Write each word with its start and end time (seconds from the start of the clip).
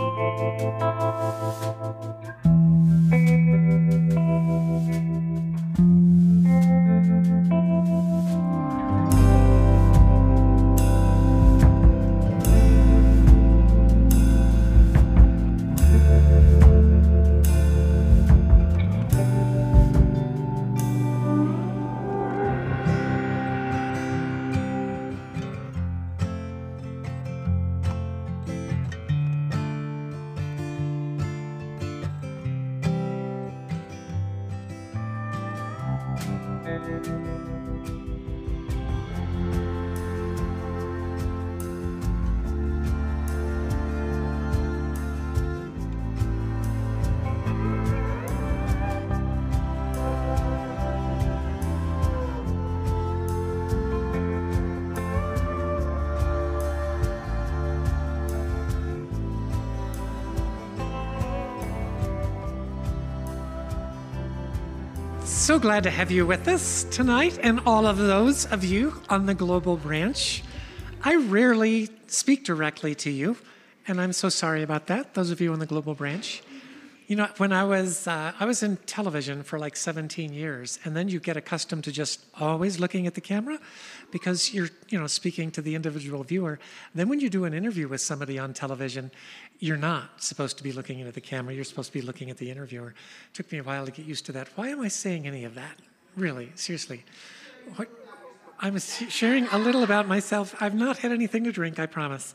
thank 0.00 0.14
you 2.44 2.49
So 65.50 65.58
glad 65.58 65.82
to 65.82 65.90
have 65.90 66.12
you 66.12 66.26
with 66.26 66.46
us 66.46 66.84
tonight 66.92 67.36
and 67.42 67.58
all 67.66 67.84
of 67.84 67.96
those 67.96 68.46
of 68.52 68.62
you 68.62 69.02
on 69.08 69.26
the 69.26 69.34
global 69.34 69.76
branch. 69.76 70.44
I 71.02 71.16
rarely 71.16 71.88
speak 72.06 72.44
directly 72.44 72.94
to 72.94 73.10
you, 73.10 73.36
and 73.88 74.00
I'm 74.00 74.12
so 74.12 74.28
sorry 74.28 74.62
about 74.62 74.86
that, 74.86 75.14
those 75.14 75.32
of 75.32 75.40
you 75.40 75.52
on 75.52 75.58
the 75.58 75.66
global 75.66 75.96
branch. 75.96 76.44
You 77.10 77.16
know, 77.16 77.28
when 77.38 77.52
I 77.52 77.64
was 77.64 78.06
uh, 78.06 78.30
I 78.38 78.44
was 78.44 78.62
in 78.62 78.76
television 78.86 79.42
for 79.42 79.58
like 79.58 79.74
17 79.74 80.32
years, 80.32 80.78
and 80.84 80.96
then 80.96 81.08
you 81.08 81.18
get 81.18 81.36
accustomed 81.36 81.82
to 81.82 81.90
just 81.90 82.20
always 82.38 82.78
looking 82.78 83.08
at 83.08 83.14
the 83.14 83.20
camera, 83.20 83.58
because 84.12 84.54
you're 84.54 84.68
you 84.90 85.00
know 85.00 85.08
speaking 85.08 85.50
to 85.50 85.60
the 85.60 85.74
individual 85.74 86.22
viewer. 86.22 86.60
Then 86.94 87.08
when 87.08 87.18
you 87.18 87.28
do 87.28 87.46
an 87.46 87.52
interview 87.52 87.88
with 87.88 88.00
somebody 88.00 88.38
on 88.38 88.54
television, 88.54 89.10
you're 89.58 89.76
not 89.76 90.22
supposed 90.22 90.56
to 90.58 90.62
be 90.62 90.70
looking 90.70 91.00
into 91.00 91.10
the 91.10 91.20
camera. 91.20 91.52
You're 91.52 91.64
supposed 91.64 91.88
to 91.88 91.98
be 91.98 92.00
looking 92.00 92.30
at 92.30 92.36
the 92.36 92.48
interviewer. 92.48 92.90
It 92.90 93.34
took 93.34 93.50
me 93.50 93.58
a 93.58 93.64
while 93.64 93.86
to 93.86 93.90
get 93.90 94.06
used 94.06 94.24
to 94.26 94.32
that. 94.34 94.46
Why 94.54 94.68
am 94.68 94.80
I 94.80 94.86
saying 94.86 95.26
any 95.26 95.42
of 95.42 95.56
that? 95.56 95.80
Really, 96.16 96.52
seriously. 96.54 97.02
What? 97.74 97.88
I'm 98.60 98.78
sharing 98.78 99.48
a 99.48 99.58
little 99.58 99.82
about 99.82 100.06
myself. 100.06 100.54
I've 100.60 100.76
not 100.76 100.98
had 100.98 101.10
anything 101.10 101.42
to 101.42 101.50
drink, 101.50 101.80
I 101.80 101.86
promise. 101.86 102.34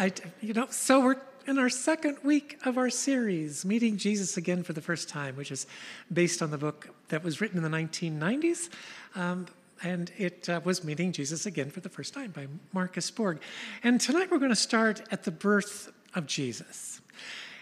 I, 0.00 0.12
you 0.40 0.52
know, 0.52 0.66
so 0.70 0.98
we're 1.00 1.16
in 1.46 1.58
our 1.58 1.68
second 1.68 2.18
week 2.24 2.58
of 2.64 2.76
our 2.76 2.90
series, 2.90 3.64
Meeting 3.64 3.96
Jesus 3.96 4.36
Again 4.36 4.62
for 4.64 4.72
the 4.72 4.80
First 4.80 5.08
Time, 5.08 5.36
which 5.36 5.52
is 5.52 5.66
based 6.12 6.42
on 6.42 6.50
the 6.50 6.58
book 6.58 6.88
that 7.08 7.22
was 7.22 7.40
written 7.40 7.56
in 7.56 7.62
the 7.62 7.76
1990s. 7.76 8.68
Um, 9.14 9.46
and 9.82 10.10
it 10.18 10.48
uh, 10.48 10.60
was 10.64 10.82
Meeting 10.82 11.12
Jesus 11.12 11.46
Again 11.46 11.70
for 11.70 11.80
the 11.80 11.88
First 11.88 12.14
Time 12.14 12.32
by 12.32 12.48
Marcus 12.72 13.10
Borg. 13.10 13.40
And 13.84 14.00
tonight 14.00 14.30
we're 14.30 14.38
going 14.38 14.50
to 14.50 14.56
start 14.56 15.02
at 15.12 15.22
the 15.22 15.30
birth 15.30 15.92
of 16.14 16.26
Jesus. 16.26 17.00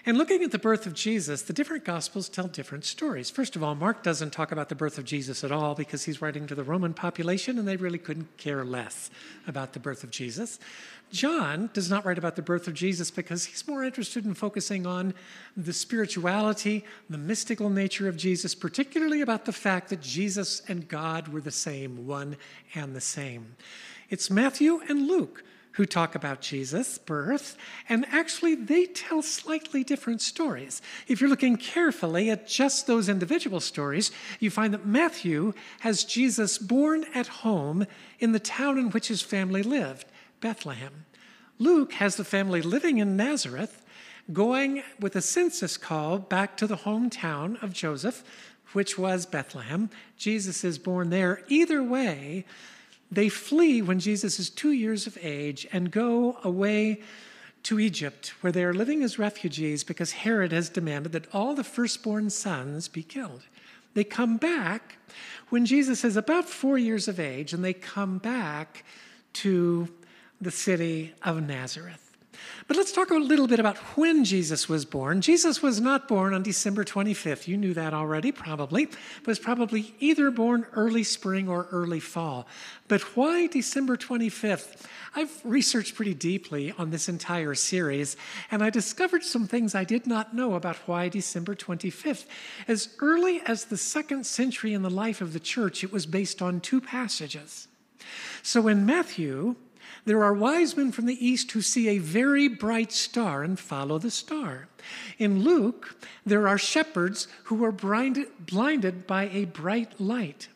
And 0.07 0.19
looking 0.19 0.43
at 0.43 0.51
the 0.51 0.59
birth 0.59 0.85
of 0.85 0.93
Jesus, 0.93 1.41
the 1.41 1.55
different 1.55 1.85
gospels 1.85 2.29
tell 2.29 2.47
different 2.47 2.85
stories. 2.85 3.31
First 3.31 3.57
of 3.57 3.63
all, 3.63 3.75
Mark 3.75 4.03
doesn't 4.03 4.35
talk 4.35 4.53
about 4.53 4.69
the 4.69 4.75
birth 4.75 4.99
of 4.99 5.07
Jesus 5.07 5.43
at 5.43 5.51
all 5.51 5.75
because 5.75 6.05
he's 6.05 6.21
writing 6.21 6.47
to 6.47 6.55
the 6.55 6.63
Roman 6.63 6.93
population 6.93 7.59
and 7.59 7.67
they 7.67 7.77
really 7.77 7.99
couldn't 7.99 8.37
care 8.37 8.67
less 8.67 9.11
about 9.47 9.73
the 9.73 9.81
birth 9.81 10.05
of 10.05 10.11
Jesus. 10.11 10.59
John 11.11 11.71
does 11.73 11.89
not 11.89 12.05
write 12.05 12.19
about 12.19 12.37
the 12.37 12.43
birth 12.43 12.69
of 12.69 12.75
Jesus 12.75 13.11
because 13.11 13.47
he's 13.47 13.67
more 13.67 13.83
interested 13.83 14.27
in 14.27 14.35
focusing 14.35 14.87
on 14.87 15.15
the 15.57 15.73
spirituality, 15.73 16.85
the 17.09 17.17
mystical 17.17 17.71
nature 17.71 18.07
of 18.07 18.19
Jesus, 18.19 18.55
particularly 18.55 19.23
about 19.23 19.47
the 19.47 19.53
fact 19.53 19.89
that 19.89 20.03
Jesus 20.03 20.61
and 20.69 20.87
God 20.87 21.29
were 21.29 21.41
the 21.41 21.51
same, 21.51 22.07
one 22.07 22.37
and 22.75 22.95
the 22.95 23.01
same. 23.01 23.57
It's 24.11 24.31
Matthew 24.31 24.83
and 24.87 25.09
Luke 25.09 25.43
who 25.75 25.85
talk 25.85 26.15
about 26.15 26.41
Jesus' 26.41 26.99
birth, 26.99 27.57
and 27.89 28.07
actually 28.13 28.55
they 28.55 28.87
tell 28.87 29.23
slightly 29.23 29.83
different 29.83 30.23
stories. 30.23 30.81
If 31.09 31.21
you're 31.21 31.31
looking 31.31 31.57
carefully 31.57 32.31
at 32.31 32.47
just 32.47 32.87
those 32.87 33.09
individual 33.09 33.59
stories, 33.59 34.13
you 34.39 34.51
find 34.51 34.73
that 34.73 34.87
Matthew 34.87 35.53
has 35.81 36.05
Jesus 36.05 36.59
born 36.59 37.07
at 37.13 37.27
home 37.27 37.87
in 38.21 38.31
the 38.31 38.39
town 38.39 38.79
in 38.79 38.91
which 38.91 39.09
his 39.09 39.23
family 39.23 39.65
lived, 39.65 40.07
Bethlehem. 40.41 41.07
Luke 41.59 41.95
has 41.95 42.17
the 42.17 42.25
family 42.25 42.63
living 42.63 42.99
in 42.99 43.17
Nazareth, 43.17 43.83
going 44.33 44.83
with 45.01 45.17
a 45.17 45.21
census 45.21 45.77
call 45.77 46.19
back 46.19 46.57
to 46.57 46.69
the 46.69 46.79
hometown 46.79 47.61
of 47.63 47.73
Joseph, 47.73 48.23
which 48.75 48.97
was 48.97 49.27
Bethlehem. 49.27 49.91
Jesus 50.17 50.63
is 50.63 50.79
born 50.79 51.11
there. 51.11 51.43
Either 51.49 51.83
way, 51.83 52.45
they 53.15 53.29
flee 53.29 53.83
when 53.83 54.01
Jesus 54.01 54.39
is 54.39 54.51
two 54.51 54.73
years 54.73 55.07
of 55.07 55.19
age 55.21 55.67
and 55.73 55.91
go 55.91 56.39
away 56.43 57.03
to 57.65 57.81
Egypt, 57.81 58.35
where 58.41 58.53
they 58.53 58.65
are 58.65 58.75
living 58.75 59.03
as 59.03 59.19
refugees 59.19 59.85
because 59.85 60.13
Herod 60.13 60.53
has 60.53 60.69
demanded 60.69 61.13
that 61.13 61.33
all 61.35 61.55
the 61.55 61.65
firstborn 61.65 62.29
sons 62.31 62.89
be 62.89 63.03
killed. 63.03 63.43
They 63.95 64.05
come 64.05 64.37
back 64.37 64.99
when 65.49 65.65
Jesus 65.65 66.05
is 66.05 66.17
about 66.17 66.49
four 66.49 66.77
years 66.77 67.09
of 67.09 67.19
age, 67.19 67.53
and 67.53 67.65
they 67.65 67.73
come 67.73 68.19
back 68.19 68.85
to 69.35 69.89
the 70.41 70.51
city 70.51 71.15
of 71.23 71.43
Nazareth. 71.43 72.04
But 72.67 72.77
let's 72.77 72.93
talk 72.93 73.11
a 73.11 73.15
little 73.15 73.47
bit 73.47 73.61
about 73.61 73.77
when 73.97 74.25
Jesus 74.25 74.69
was 74.69 74.85
born. 74.85 75.21
Jesus 75.21 75.63
was 75.63 75.81
not 75.81 76.09
born 76.09 76.33
on 76.33 76.43
December 76.43 76.85
25th. 76.85 77.47
You 77.47 77.57
knew 77.57 77.75
that 77.75 77.93
already, 77.93 78.33
probably. 78.33 78.89
Was 79.27 79.39
probably 79.39 79.95
either 80.01 80.31
born 80.31 80.67
early 80.73 81.03
spring 81.03 81.49
or 81.49 81.69
early 81.71 82.01
fall. 82.01 82.47
But 82.89 83.03
why 83.17 83.47
December 83.47 83.97
25th? 83.97 84.87
I've 85.17 85.41
researched 85.45 85.95
pretty 85.95 86.15
deeply 86.15 86.73
on 86.77 86.91
this 86.91 87.09
entire 87.09 87.55
series, 87.55 88.17
and 88.51 88.63
I 88.63 88.71
discovered 88.71 89.23
some 89.23 89.47
things 89.47 89.75
I 89.75 89.85
did 89.85 90.07
not 90.07 90.35
know 90.35 90.55
about 90.55 90.77
why 90.87 91.09
December 91.09 91.55
25th. 91.55 92.25
As 92.67 92.97
early 93.01 93.41
as 93.47 93.67
the 93.67 93.77
second 93.77 94.27
century 94.27 94.75
in 94.75 94.83
the 94.83 94.91
life 94.91 95.21
of 95.21 95.33
the 95.33 95.41
church, 95.41 95.85
it 95.85 95.93
was 95.93 96.07
based 96.07 96.43
on 96.43 96.61
two 96.61 96.81
passages. 96.81 97.69
So 98.43 98.69
in 98.69 98.85
Matthew, 98.85 99.57
there 100.05 100.23
are 100.23 100.35
wise 100.35 100.77
men 100.77 100.93
from 100.93 101.07
the 101.07 101.27
east 101.27 101.51
who 101.53 101.63
see 101.63 101.89
a 101.89 101.99
very 101.99 102.49
bright 102.49 102.93
star 102.93 103.43
and 103.43 103.59
follow 103.59 103.99
the 103.99 104.11
star. 104.11 104.69
In 105.19 105.43
Luke, 105.43 105.97
there 106.27 106.47
are 106.47 106.59
shepherds 106.59 107.27
who 107.45 107.65
are 107.65 107.73
blinded 107.73 109.07
by 109.07 109.29
a 109.29 109.47
bright 109.47 110.01
light. 110.01 110.49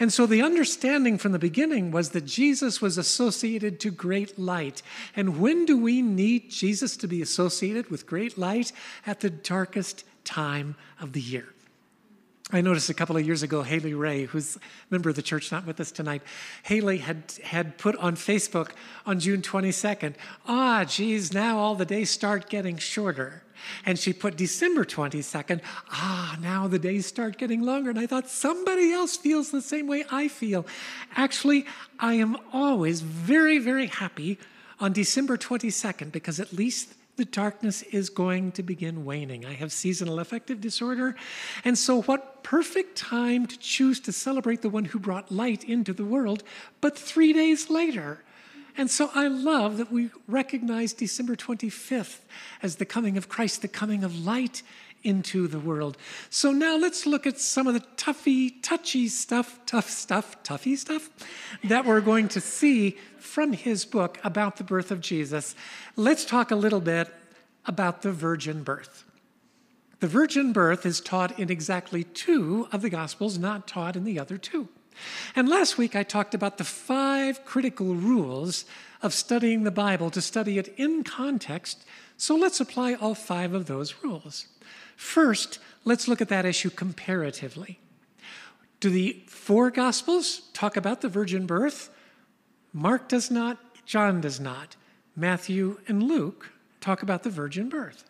And 0.00 0.12
so 0.12 0.26
the 0.26 0.42
understanding 0.42 1.18
from 1.18 1.32
the 1.32 1.38
beginning 1.38 1.92
was 1.92 2.10
that 2.10 2.24
Jesus 2.24 2.80
was 2.80 2.98
associated 2.98 3.78
to 3.80 3.90
great 3.90 4.38
light. 4.38 4.82
And 5.14 5.38
when 5.40 5.64
do 5.64 5.76
we 5.76 6.02
need 6.02 6.50
Jesus 6.50 6.96
to 6.96 7.06
be 7.06 7.22
associated 7.22 7.90
with 7.90 8.06
great 8.06 8.36
light? 8.36 8.72
At 9.06 9.20
the 9.20 9.30
darkest 9.30 10.04
time 10.24 10.74
of 11.00 11.12
the 11.12 11.20
year. 11.20 11.54
I 12.50 12.62
noticed 12.62 12.88
a 12.88 12.94
couple 12.94 13.14
of 13.14 13.26
years 13.26 13.42
ago, 13.42 13.62
Haley 13.62 13.92
Ray, 13.92 14.24
who's 14.24 14.56
a 14.56 14.60
member 14.88 15.10
of 15.10 15.16
the 15.16 15.22
church, 15.22 15.52
not 15.52 15.66
with 15.66 15.80
us 15.80 15.92
tonight, 15.92 16.22
Haley 16.62 16.96
had, 16.96 17.34
had 17.44 17.76
put 17.76 17.94
on 17.96 18.16
Facebook 18.16 18.70
on 19.04 19.20
June 19.20 19.42
22nd, 19.42 20.14
ah, 20.46 20.82
geez, 20.84 21.34
now 21.34 21.58
all 21.58 21.74
the 21.74 21.84
days 21.84 22.08
start 22.08 22.48
getting 22.48 22.78
shorter. 22.78 23.42
And 23.84 23.98
she 23.98 24.14
put 24.14 24.36
December 24.36 24.86
22nd, 24.86 25.60
ah, 25.90 26.38
now 26.40 26.66
the 26.68 26.78
days 26.78 27.04
start 27.04 27.36
getting 27.36 27.60
longer. 27.60 27.90
And 27.90 27.98
I 27.98 28.06
thought 28.06 28.30
somebody 28.30 28.92
else 28.92 29.18
feels 29.18 29.50
the 29.50 29.60
same 29.60 29.86
way 29.86 30.06
I 30.10 30.28
feel. 30.28 30.66
Actually, 31.16 31.66
I 31.98 32.14
am 32.14 32.38
always 32.54 33.02
very, 33.02 33.58
very 33.58 33.88
happy 33.88 34.38
on 34.80 34.94
December 34.94 35.36
22nd 35.36 36.12
because 36.12 36.40
at 36.40 36.54
least 36.54 36.94
the 37.18 37.26
darkness 37.26 37.82
is 37.82 38.08
going 38.08 38.52
to 38.52 38.62
begin 38.62 39.04
waning. 39.04 39.44
I 39.44 39.52
have 39.52 39.72
seasonal 39.72 40.20
affective 40.20 40.60
disorder. 40.60 41.16
And 41.64 41.76
so, 41.76 42.02
what 42.02 42.42
perfect 42.42 42.96
time 42.96 43.46
to 43.46 43.58
choose 43.58 44.00
to 44.00 44.12
celebrate 44.12 44.62
the 44.62 44.70
one 44.70 44.86
who 44.86 44.98
brought 44.98 45.30
light 45.30 45.64
into 45.64 45.92
the 45.92 46.04
world, 46.04 46.42
but 46.80 46.96
three 46.96 47.34
days 47.34 47.68
later. 47.68 48.22
And 48.78 48.88
so 48.88 49.10
I 49.12 49.26
love 49.26 49.76
that 49.78 49.90
we 49.90 50.10
recognize 50.28 50.92
December 50.92 51.34
25th 51.34 52.20
as 52.62 52.76
the 52.76 52.84
coming 52.84 53.16
of 53.16 53.28
Christ, 53.28 53.60
the 53.60 53.66
coming 53.66 54.04
of 54.04 54.24
light 54.24 54.62
into 55.02 55.46
the 55.46 55.58
world. 55.58 55.96
So 56.30 56.50
now 56.50 56.76
let's 56.76 57.06
look 57.06 57.26
at 57.26 57.38
some 57.38 57.66
of 57.66 57.74
the 57.74 57.84
toughy, 57.96 58.50
touchy 58.62 59.08
stuff, 59.08 59.60
tough 59.66 59.88
stuff, 59.88 60.42
toughy 60.42 60.76
stuff 60.76 61.10
that 61.64 61.84
we're 61.84 62.00
going 62.00 62.28
to 62.28 62.40
see 62.40 62.96
from 63.18 63.52
his 63.52 63.84
book 63.84 64.18
about 64.24 64.56
the 64.56 64.64
birth 64.64 64.90
of 64.90 65.00
Jesus. 65.00 65.54
Let's 65.96 66.24
talk 66.24 66.50
a 66.50 66.56
little 66.56 66.80
bit 66.80 67.08
about 67.66 68.02
the 68.02 68.12
virgin 68.12 68.62
birth. 68.62 69.04
The 70.00 70.08
virgin 70.08 70.52
birth 70.52 70.86
is 70.86 71.00
taught 71.00 71.38
in 71.38 71.50
exactly 71.50 72.04
two 72.04 72.68
of 72.72 72.82
the 72.82 72.90
Gospels, 72.90 73.38
not 73.38 73.66
taught 73.66 73.96
in 73.96 74.04
the 74.04 74.18
other 74.18 74.38
two. 74.38 74.68
And 75.34 75.48
last 75.48 75.78
week 75.78 75.94
I 75.96 76.02
talked 76.02 76.34
about 76.34 76.58
the 76.58 76.64
five 76.64 77.44
critical 77.44 77.94
rules 77.94 78.64
of 79.02 79.14
studying 79.14 79.64
the 79.64 79.70
Bible 79.70 80.10
to 80.10 80.20
study 80.20 80.58
it 80.58 80.74
in 80.76 81.04
context. 81.04 81.84
So 82.16 82.34
let's 82.34 82.60
apply 82.60 82.94
all 82.94 83.14
five 83.14 83.54
of 83.54 83.66
those 83.66 83.94
rules. 84.02 84.46
First, 84.96 85.58
let's 85.84 86.08
look 86.08 86.20
at 86.20 86.28
that 86.28 86.44
issue 86.44 86.70
comparatively. 86.70 87.78
Do 88.80 88.90
the 88.90 89.22
four 89.26 89.70
Gospels 89.70 90.42
talk 90.52 90.76
about 90.76 91.00
the 91.00 91.08
virgin 91.08 91.46
birth? 91.46 91.90
Mark 92.72 93.08
does 93.08 93.30
not, 93.30 93.58
John 93.86 94.20
does 94.20 94.40
not. 94.40 94.76
Matthew 95.16 95.80
and 95.88 96.02
Luke 96.02 96.52
talk 96.80 97.02
about 97.02 97.22
the 97.22 97.30
virgin 97.30 97.68
birth. 97.68 98.04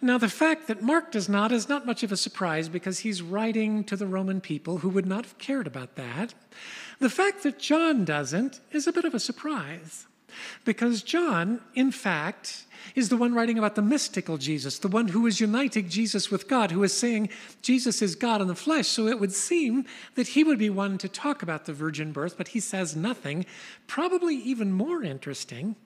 Now, 0.00 0.18
the 0.18 0.28
fact 0.28 0.66
that 0.66 0.82
Mark 0.82 1.12
does 1.12 1.28
not 1.28 1.52
is 1.52 1.68
not 1.68 1.86
much 1.86 2.02
of 2.02 2.12
a 2.12 2.16
surprise 2.16 2.68
because 2.68 3.00
he's 3.00 3.22
writing 3.22 3.84
to 3.84 3.96
the 3.96 4.06
Roman 4.06 4.40
people 4.40 4.78
who 4.78 4.88
would 4.88 5.06
not 5.06 5.24
have 5.24 5.38
cared 5.38 5.66
about 5.66 5.96
that. 5.96 6.34
The 6.98 7.10
fact 7.10 7.42
that 7.42 7.58
John 7.58 8.04
doesn't 8.04 8.60
is 8.70 8.86
a 8.86 8.92
bit 8.92 9.04
of 9.04 9.14
a 9.14 9.20
surprise 9.20 10.06
because 10.64 11.02
John, 11.02 11.60
in 11.74 11.92
fact, 11.92 12.64
is 12.94 13.08
the 13.08 13.16
one 13.16 13.34
writing 13.34 13.58
about 13.58 13.74
the 13.74 13.82
mystical 13.82 14.38
Jesus, 14.38 14.78
the 14.78 14.88
one 14.88 15.08
who 15.08 15.26
is 15.26 15.40
uniting 15.40 15.88
Jesus 15.88 16.30
with 16.30 16.48
God, 16.48 16.70
who 16.70 16.82
is 16.82 16.92
saying 16.92 17.28
Jesus 17.60 18.02
is 18.02 18.14
God 18.14 18.40
in 18.40 18.48
the 18.48 18.54
flesh. 18.54 18.88
So 18.88 19.06
it 19.06 19.20
would 19.20 19.32
seem 19.32 19.84
that 20.14 20.28
he 20.28 20.44
would 20.44 20.58
be 20.58 20.70
one 20.70 20.98
to 20.98 21.08
talk 21.08 21.42
about 21.42 21.66
the 21.66 21.72
virgin 21.72 22.12
birth, 22.12 22.36
but 22.36 22.48
he 22.48 22.60
says 22.60 22.96
nothing. 22.96 23.46
Probably 23.86 24.36
even 24.36 24.72
more 24.72 25.02
interesting 25.02 25.76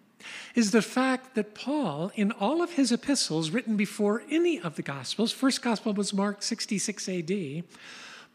is 0.55 0.71
the 0.71 0.83
fact 0.83 1.35
that 1.35 1.55
Paul, 1.55 2.11
in 2.15 2.33
all 2.33 2.63
of 2.63 2.73
his 2.73 2.91
epistles 2.93 3.51
written 3.51 3.77
before 3.77 4.23
any 4.31 4.61
of 4.61 4.77
the 4.77 4.83
Gospels, 4.83 5.33
first 5.33 5.63
Gospel 5.63 5.93
was 5.93 6.13
Mark 6.13 6.43
66 6.43 7.09
AD, 7.09 7.65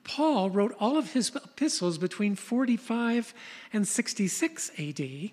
Paul 0.04 0.50
wrote 0.50 0.76
all 0.80 0.98
of 0.98 1.14
his 1.14 1.36
epistles 1.36 1.98
between 1.98 2.36
45 2.36 3.34
and 3.72 3.88
66 3.88 4.72
AD. 4.80 5.32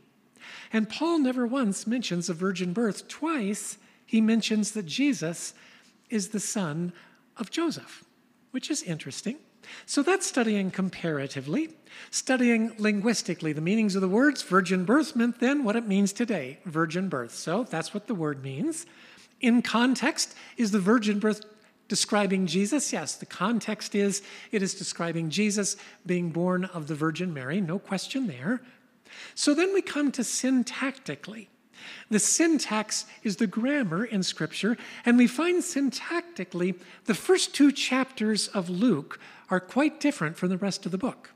And 0.72 0.88
Paul 0.88 1.18
never 1.18 1.46
once 1.46 1.86
mentions 1.86 2.28
a 2.28 2.34
virgin 2.34 2.72
birth. 2.72 3.08
Twice 3.08 3.78
he 4.04 4.20
mentions 4.20 4.72
that 4.72 4.86
Jesus 4.86 5.54
is 6.10 6.28
the 6.28 6.40
son 6.40 6.92
of 7.36 7.50
Joseph, 7.50 8.04
which 8.50 8.70
is 8.70 8.82
interesting. 8.82 9.36
So 9.86 10.02
that's 10.02 10.26
studying 10.26 10.70
comparatively, 10.70 11.70
studying 12.10 12.72
linguistically 12.78 13.52
the 13.52 13.60
meanings 13.60 13.94
of 13.94 14.00
the 14.00 14.08
words. 14.08 14.42
Virgin 14.42 14.84
birth 14.84 15.16
meant 15.16 15.40
then 15.40 15.64
what 15.64 15.76
it 15.76 15.86
means 15.86 16.12
today 16.12 16.58
virgin 16.64 17.08
birth. 17.08 17.34
So 17.34 17.64
that's 17.64 17.94
what 17.94 18.06
the 18.06 18.14
word 18.14 18.42
means. 18.42 18.86
In 19.40 19.62
context, 19.62 20.34
is 20.56 20.70
the 20.70 20.80
virgin 20.80 21.18
birth 21.18 21.44
describing 21.88 22.46
Jesus? 22.46 22.92
Yes, 22.92 23.16
the 23.16 23.26
context 23.26 23.94
is 23.94 24.22
it 24.52 24.62
is 24.62 24.74
describing 24.74 25.30
Jesus 25.30 25.76
being 26.06 26.30
born 26.30 26.66
of 26.66 26.86
the 26.86 26.94
Virgin 26.94 27.32
Mary, 27.32 27.60
no 27.60 27.78
question 27.78 28.26
there. 28.26 28.60
So 29.34 29.54
then 29.54 29.72
we 29.72 29.82
come 29.82 30.12
to 30.12 30.22
syntactically. 30.22 31.48
The 32.10 32.18
syntax 32.18 33.06
is 33.22 33.36
the 33.36 33.46
grammar 33.46 34.04
in 34.04 34.22
Scripture, 34.22 34.76
and 35.06 35.16
we 35.16 35.26
find 35.26 35.62
syntactically 35.62 36.78
the 37.04 37.14
first 37.14 37.54
two 37.54 37.72
chapters 37.72 38.48
of 38.48 38.68
Luke 38.68 39.18
are 39.50 39.60
quite 39.60 40.00
different 40.00 40.36
from 40.36 40.48
the 40.48 40.58
rest 40.58 40.86
of 40.86 40.92
the 40.92 40.98
book. 40.98 41.30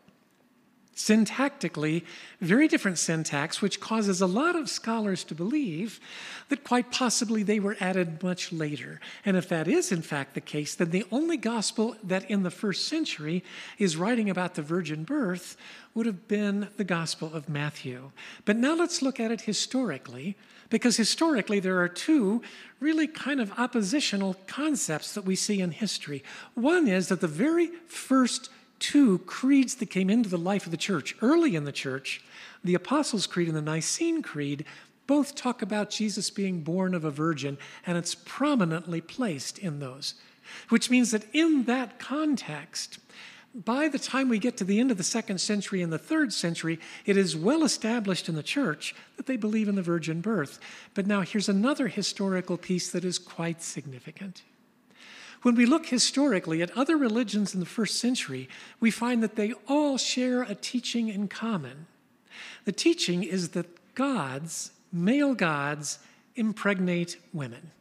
Syntactically, 0.94 2.04
very 2.42 2.68
different 2.68 2.98
syntax, 2.98 3.62
which 3.62 3.80
causes 3.80 4.20
a 4.20 4.26
lot 4.26 4.54
of 4.54 4.68
scholars 4.68 5.24
to 5.24 5.34
believe 5.34 5.98
that 6.50 6.64
quite 6.64 6.90
possibly 6.90 7.42
they 7.42 7.58
were 7.58 7.78
added 7.80 8.22
much 8.22 8.52
later. 8.52 9.00
And 9.24 9.34
if 9.34 9.48
that 9.48 9.68
is 9.68 9.90
in 9.90 10.02
fact 10.02 10.34
the 10.34 10.42
case, 10.42 10.74
then 10.74 10.90
the 10.90 11.06
only 11.10 11.38
gospel 11.38 11.96
that 12.04 12.30
in 12.30 12.42
the 12.42 12.50
first 12.50 12.88
century 12.88 13.42
is 13.78 13.96
writing 13.96 14.28
about 14.28 14.54
the 14.54 14.60
virgin 14.62 15.04
birth 15.04 15.56
would 15.94 16.04
have 16.04 16.28
been 16.28 16.68
the 16.76 16.84
Gospel 16.84 17.32
of 17.32 17.48
Matthew. 17.48 18.12
But 18.44 18.56
now 18.56 18.74
let's 18.74 19.00
look 19.00 19.18
at 19.18 19.30
it 19.30 19.42
historically, 19.42 20.36
because 20.72 20.96
historically 20.96 21.60
there 21.60 21.80
are 21.82 21.88
two 21.88 22.40
really 22.80 23.06
kind 23.06 23.42
of 23.42 23.52
oppositional 23.58 24.34
concepts 24.46 25.12
that 25.12 25.24
we 25.26 25.36
see 25.36 25.60
in 25.60 25.70
history. 25.70 26.24
One 26.54 26.88
is 26.88 27.08
that 27.08 27.20
the 27.20 27.28
very 27.28 27.66
first 27.86 28.48
two 28.78 29.18
creeds 29.18 29.74
that 29.76 29.90
came 29.90 30.08
into 30.08 30.30
the 30.30 30.38
life 30.38 30.64
of 30.64 30.70
the 30.70 30.78
church 30.78 31.14
early 31.20 31.54
in 31.54 31.64
the 31.64 31.72
church, 31.72 32.24
the 32.64 32.74
Apostles' 32.74 33.26
Creed 33.26 33.48
and 33.48 33.56
the 33.56 33.60
Nicene 33.60 34.22
Creed, 34.22 34.64
both 35.06 35.34
talk 35.34 35.60
about 35.60 35.90
Jesus 35.90 36.30
being 36.30 36.62
born 36.62 36.94
of 36.94 37.04
a 37.04 37.10
virgin, 37.10 37.58
and 37.86 37.98
it's 37.98 38.14
prominently 38.14 39.02
placed 39.02 39.58
in 39.58 39.78
those. 39.78 40.14
Which 40.70 40.88
means 40.88 41.10
that 41.10 41.26
in 41.34 41.64
that 41.64 41.98
context, 41.98 42.98
by 43.54 43.88
the 43.88 43.98
time 43.98 44.28
we 44.28 44.38
get 44.38 44.56
to 44.58 44.64
the 44.64 44.80
end 44.80 44.90
of 44.90 44.96
the 44.96 45.02
second 45.02 45.38
century 45.38 45.82
and 45.82 45.92
the 45.92 45.98
third 45.98 46.32
century, 46.32 46.80
it 47.04 47.16
is 47.16 47.36
well 47.36 47.64
established 47.64 48.28
in 48.28 48.34
the 48.34 48.42
church 48.42 48.94
that 49.16 49.26
they 49.26 49.36
believe 49.36 49.68
in 49.68 49.74
the 49.74 49.82
virgin 49.82 50.20
birth. 50.20 50.58
But 50.94 51.06
now 51.06 51.20
here's 51.20 51.48
another 51.48 51.88
historical 51.88 52.56
piece 52.56 52.90
that 52.90 53.04
is 53.04 53.18
quite 53.18 53.62
significant. 53.62 54.42
When 55.42 55.54
we 55.54 55.66
look 55.66 55.86
historically 55.86 56.62
at 56.62 56.76
other 56.76 56.96
religions 56.96 57.52
in 57.52 57.60
the 57.60 57.66
first 57.66 57.98
century, 57.98 58.48
we 58.80 58.90
find 58.90 59.22
that 59.22 59.36
they 59.36 59.52
all 59.68 59.98
share 59.98 60.42
a 60.42 60.54
teaching 60.54 61.08
in 61.08 61.28
common. 61.28 61.86
The 62.64 62.72
teaching 62.72 63.22
is 63.22 63.50
that 63.50 63.94
gods, 63.94 64.70
male 64.92 65.34
gods, 65.34 65.98
impregnate 66.36 67.18
women. 67.32 67.72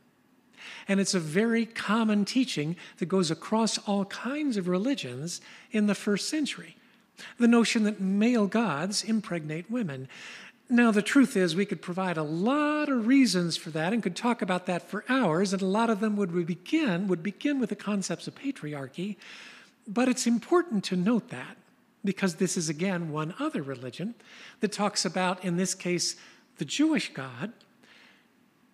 And 0.92 1.00
it's 1.00 1.14
a 1.14 1.22
very 1.22 1.66
common 1.66 2.26
teaching 2.26 2.76
that 2.98 3.06
goes 3.06 3.32
across 3.32 3.78
all 3.88 4.04
kinds 4.04 4.58
of 4.58 4.68
religions 4.68 5.40
in 5.72 5.88
the 5.88 5.96
first 5.96 6.28
century. 6.28 6.76
The 7.40 7.48
notion 7.48 7.84
that 7.86 8.02
male 8.02 8.46
gods 8.46 9.02
impregnate 9.02 9.72
women. 9.72 10.10
Now, 10.70 10.92
the 10.92 11.02
truth 11.02 11.38
is, 11.38 11.56
we 11.56 11.66
could 11.66 11.82
provide 11.82 12.18
a 12.18 12.24
lot 12.24 12.90
of 12.90 13.08
reasons 13.08 13.56
for 13.56 13.70
that 13.70 13.94
and 13.94 14.04
could 14.04 14.18
talk 14.18 14.42
about 14.42 14.66
that 14.66 14.90
for 14.90 15.06
hours, 15.08 15.54
and 15.54 15.62
a 15.62 15.66
lot 15.66 15.90
of 15.90 16.02
them 16.02 16.18
would 16.18 16.46
begin, 16.46 17.08
would 17.08 17.24
begin 17.24 17.62
with 17.62 17.70
the 17.70 17.76
concepts 17.78 18.28
of 18.28 18.36
patriarchy. 18.36 19.16
But 19.88 20.10
it's 20.10 20.28
important 20.28 20.84
to 20.86 20.98
note 20.98 21.30
that 21.30 21.56
because 22.04 22.36
this 22.36 22.58
is, 22.58 22.68
again, 22.68 23.14
one 23.14 23.34
other 23.40 23.62
religion 23.62 24.14
that 24.60 24.74
talks 24.74 25.06
about, 25.06 25.42
in 25.46 25.56
this 25.56 25.74
case, 25.74 26.18
the 26.58 26.66
Jewish 26.66 27.14
God 27.14 27.54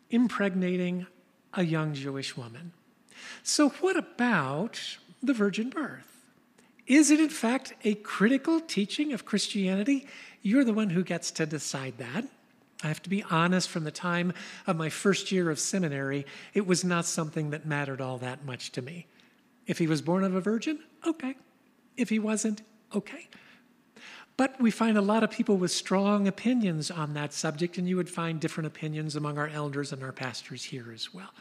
impregnating 0.10 1.06
a 1.54 1.64
young 1.64 1.94
Jewish 1.94 2.36
woman. 2.38 2.74
So, 3.44 3.70
what 3.70 3.98
about 3.98 4.80
the 5.22 5.34
virgin 5.34 5.70
birth? 5.70 6.04
Is 6.86 7.12
it, 7.12 7.20
in 7.20 7.30
fact, 7.30 7.74
a 7.84 7.96
critical 7.96 8.60
teaching 8.60 9.12
of 9.14 9.26
Christianity? 9.26 10.08
You're 10.42 10.64
the 10.64 10.74
one 10.74 10.90
who 10.90 11.04
gets 11.04 11.32
to 11.32 11.46
decide 11.46 11.98
that. 11.98 12.26
I 12.84 12.88
have 12.88 13.02
to 13.04 13.10
be 13.10 13.24
honest, 13.24 13.70
from 13.70 13.84
the 13.84 13.92
time 13.92 14.34
of 14.68 14.78
my 14.78 14.90
first 14.90 15.32
year 15.32 15.50
of 15.50 15.60
seminary, 15.60 16.26
it 16.54 16.68
was 16.68 16.84
not 16.84 17.06
something 17.06 17.50
that 17.50 17.66
mattered 17.66 18.02
all 18.02 18.20
that 18.20 18.46
much 18.46 18.72
to 18.74 18.82
me. 18.82 19.08
If 19.66 19.80
he 19.80 19.88
was 19.88 20.02
born 20.02 20.24
of 20.24 20.36
a 20.36 20.42
virgin, 20.42 20.80
okay. 21.06 21.36
If 21.98 22.10
he 22.10 22.20
wasn't, 22.20 22.62
okay. 22.94 23.28
But 24.38 24.62
we 24.62 24.70
find 24.70 24.98
a 24.98 25.02
lot 25.02 25.24
of 25.24 25.32
people 25.32 25.58
with 25.58 25.72
strong 25.72 26.28
opinions 26.28 26.92
on 26.92 27.16
that 27.16 27.34
subject, 27.34 27.78
and 27.80 27.90
you 27.90 27.98
would 27.98 28.10
find 28.10 28.40
different 28.40 28.68
opinions 28.68 29.16
among 29.16 29.40
our 29.40 29.48
elders 29.48 29.92
and 29.92 30.04
our 30.04 30.12
pastors 30.12 30.64
here 30.64 30.92
as 30.94 31.12
well. 31.14 31.32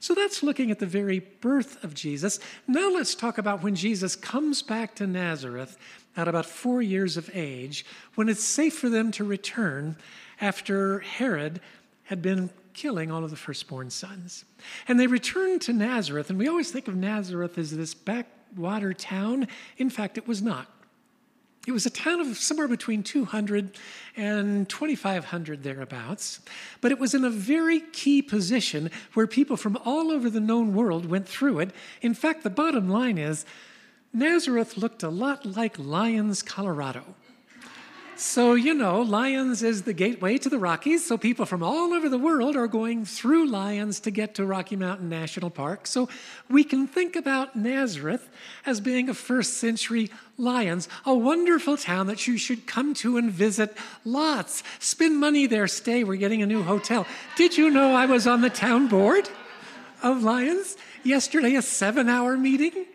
So 0.00 0.14
that's 0.14 0.42
looking 0.42 0.70
at 0.70 0.78
the 0.78 0.86
very 0.86 1.18
birth 1.18 1.82
of 1.84 1.92
Jesus. 1.92 2.38
Now 2.66 2.90
let's 2.90 3.14
talk 3.14 3.36
about 3.36 3.62
when 3.62 3.74
Jesus 3.74 4.16
comes 4.16 4.62
back 4.62 4.94
to 4.96 5.06
Nazareth 5.06 5.76
at 6.16 6.28
about 6.28 6.46
four 6.46 6.80
years 6.80 7.16
of 7.16 7.30
age, 7.34 7.84
when 8.14 8.28
it's 8.28 8.44
safe 8.44 8.74
for 8.74 8.88
them 8.88 9.10
to 9.12 9.24
return 9.24 9.96
after 10.40 11.00
Herod 11.00 11.60
had 12.04 12.22
been 12.22 12.50
killing 12.74 13.10
all 13.10 13.24
of 13.24 13.30
the 13.30 13.36
firstborn 13.36 13.90
sons. 13.90 14.44
And 14.88 14.98
they 14.98 15.06
return 15.06 15.58
to 15.60 15.72
Nazareth, 15.72 16.30
and 16.30 16.38
we 16.38 16.48
always 16.48 16.70
think 16.70 16.88
of 16.88 16.96
Nazareth 16.96 17.58
as 17.58 17.76
this 17.76 17.92
backwater 17.92 18.94
town. 18.94 19.48
In 19.76 19.90
fact, 19.90 20.16
it 20.16 20.26
was 20.26 20.40
not. 20.40 20.68
It 21.66 21.72
was 21.72 21.86
a 21.86 21.90
town 21.90 22.20
of 22.20 22.36
somewhere 22.38 22.66
between 22.66 23.04
200 23.04 23.78
and 24.16 24.68
2,500 24.68 25.62
thereabouts, 25.62 26.40
but 26.80 26.90
it 26.90 26.98
was 26.98 27.14
in 27.14 27.24
a 27.24 27.30
very 27.30 27.80
key 27.80 28.20
position 28.20 28.90
where 29.14 29.28
people 29.28 29.56
from 29.56 29.76
all 29.84 30.10
over 30.10 30.28
the 30.28 30.40
known 30.40 30.74
world 30.74 31.06
went 31.06 31.28
through 31.28 31.60
it. 31.60 31.70
In 32.00 32.14
fact, 32.14 32.42
the 32.42 32.50
bottom 32.50 32.88
line 32.88 33.16
is 33.16 33.46
Nazareth 34.12 34.76
looked 34.76 35.04
a 35.04 35.08
lot 35.08 35.46
like 35.46 35.78
Lyons, 35.78 36.42
Colorado. 36.42 37.14
So, 38.14 38.54
you 38.54 38.74
know, 38.74 39.00
Lyons 39.00 39.62
is 39.62 39.82
the 39.82 39.92
gateway 39.92 40.36
to 40.38 40.48
the 40.48 40.58
Rockies. 40.58 41.04
So, 41.04 41.16
people 41.16 41.46
from 41.46 41.62
all 41.62 41.92
over 41.94 42.08
the 42.08 42.18
world 42.18 42.56
are 42.56 42.66
going 42.66 43.04
through 43.04 43.46
Lyons 43.46 44.00
to 44.00 44.10
get 44.10 44.34
to 44.34 44.44
Rocky 44.44 44.76
Mountain 44.76 45.08
National 45.08 45.48
Park. 45.48 45.86
So, 45.86 46.08
we 46.48 46.62
can 46.62 46.86
think 46.86 47.16
about 47.16 47.56
Nazareth 47.56 48.28
as 48.66 48.80
being 48.80 49.08
a 49.08 49.14
first 49.14 49.54
century 49.54 50.10
Lyons, 50.36 50.88
a 51.06 51.14
wonderful 51.14 51.76
town 51.76 52.06
that 52.08 52.26
you 52.26 52.36
should 52.36 52.66
come 52.66 52.94
to 52.94 53.16
and 53.16 53.30
visit 53.30 53.76
lots. 54.04 54.62
Spend 54.78 55.18
money 55.18 55.46
there, 55.46 55.66
stay. 55.66 56.04
We're 56.04 56.16
getting 56.16 56.42
a 56.42 56.46
new 56.46 56.62
hotel. 56.62 57.06
Did 57.36 57.56
you 57.56 57.70
know 57.70 57.94
I 57.94 58.06
was 58.06 58.26
on 58.26 58.42
the 58.42 58.50
town 58.50 58.88
board 58.88 59.28
of 60.02 60.22
Lyons 60.22 60.76
yesterday, 61.02 61.54
a 61.54 61.62
seven 61.62 62.08
hour 62.08 62.36
meeting? 62.36 62.86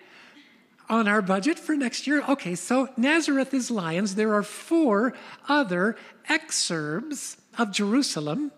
On 0.90 1.08
our 1.08 1.22
budget 1.22 1.60
for 1.60 1.76
next 1.76 2.08
year? 2.08 2.24
Okay, 2.28 2.56
so 2.56 2.90
Nazareth 2.96 3.54
is 3.54 3.70
Lyons. 3.70 4.16
There 4.16 4.34
are 4.34 4.44
four 4.44 5.14
other 5.50 5.98
exurbs 6.30 7.38
of 7.58 7.72
Jerusalem 7.72 8.52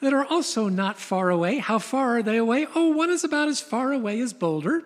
that 0.00 0.12
are 0.12 0.26
also 0.26 0.68
not 0.68 0.98
far 0.98 1.30
away. 1.30 1.58
How 1.58 1.78
far 1.78 2.18
are 2.18 2.22
they 2.22 2.36
away? 2.36 2.66
Oh, 2.74 2.88
one 2.88 3.08
is 3.08 3.24
about 3.24 3.48
as 3.48 3.60
far 3.60 3.92
away 3.92 4.20
as 4.20 4.34
Boulder, 4.34 4.84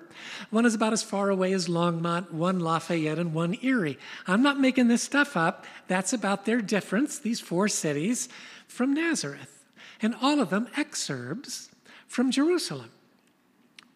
one 0.50 0.66
is 0.66 0.74
about 0.74 0.92
as 0.92 1.02
far 1.02 1.30
away 1.30 1.52
as 1.52 1.68
Longmont, 1.68 2.32
one 2.32 2.60
Lafayette, 2.60 3.18
and 3.18 3.34
one 3.34 3.56
Erie. 3.62 3.98
I'm 4.26 4.42
not 4.42 4.60
making 4.60 4.88
this 4.88 5.02
stuff 5.02 5.36
up. 5.36 5.66
That's 5.86 6.12
about 6.12 6.44
their 6.44 6.60
difference, 6.60 7.18
these 7.18 7.40
four 7.40 7.68
cities, 7.68 8.28
from 8.66 8.94
Nazareth. 8.94 9.64
And 10.00 10.14
all 10.22 10.40
of 10.40 10.50
them 10.50 10.68
exurbs 10.76 11.70
from 12.06 12.30
Jerusalem. 12.30 12.90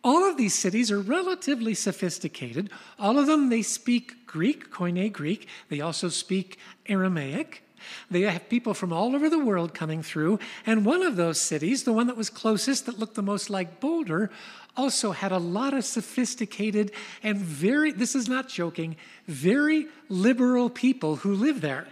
All 0.05 0.29
of 0.29 0.37
these 0.37 0.55
cities 0.55 0.91
are 0.91 1.01
relatively 1.01 1.75
sophisticated. 1.75 2.71
All 2.99 3.19
of 3.19 3.27
them, 3.27 3.51
they 3.51 3.63
speak 3.63 4.27
Greek, 4.27 4.71
Koine 4.71 5.13
Greek. 5.13 5.49
They 5.69 5.81
also 5.81 6.09
speak 6.09 6.59
Aramaic. 6.87 7.63
They 8.11 8.23
have 8.23 8.49
people 8.49 8.75
from 8.75 8.93
all 8.93 9.15
over 9.15 9.29
the 9.29 9.39
world 9.39 9.75
coming 9.75 10.03
through. 10.03 10.39
And 10.67 10.85
one 10.85 11.03
of 11.03 11.17
those 11.17 11.41
cities, 11.41 11.85
the 11.85 11.93
one 11.93 12.09
that 12.09 12.17
was 12.17 12.31
closest, 12.31 12.87
that 12.87 12.99
looked 12.99 13.15
the 13.15 13.23
most 13.23 13.51
like 13.51 13.81
Boulder, 13.81 14.31
also 14.77 15.13
had 15.13 15.33
a 15.33 15.39
lot 15.39 15.75
of 15.75 15.85
sophisticated 15.85 16.93
and 17.23 17.39
very, 17.39 17.93
this 17.93 18.15
is 18.15 18.29
not 18.29 18.49
joking, 18.49 18.97
very 19.27 19.87
liberal 20.09 20.71
people 20.71 21.17
who 21.17 21.35
live 21.35 21.61
there. 21.61 21.87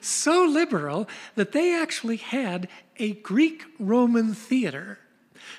so 0.00 0.44
liberal 0.44 1.08
that 1.34 1.52
they 1.52 1.74
actually 1.74 2.16
had 2.16 2.68
a 2.98 3.12
Greek 3.12 3.64
Roman 3.78 4.32
theater 4.32 4.98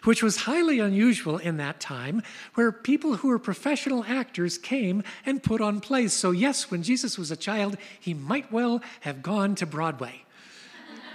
which 0.03 0.23
was 0.23 0.37
highly 0.37 0.79
unusual 0.79 1.37
in 1.37 1.57
that 1.57 1.79
time, 1.79 2.21
where 2.55 2.71
people 2.71 3.17
who 3.17 3.27
were 3.29 3.39
professional 3.39 4.03
actors 4.05 4.57
came 4.57 5.03
and 5.25 5.43
put 5.43 5.61
on 5.61 5.79
plays. 5.79 6.13
So, 6.13 6.31
yes, 6.31 6.71
when 6.71 6.83
Jesus 6.83 7.17
was 7.17 7.31
a 7.31 7.35
child, 7.37 7.77
he 7.99 8.13
might 8.13 8.51
well 8.51 8.81
have 9.01 9.21
gone 9.21 9.55
to 9.55 9.65
Broadway. 9.65 10.23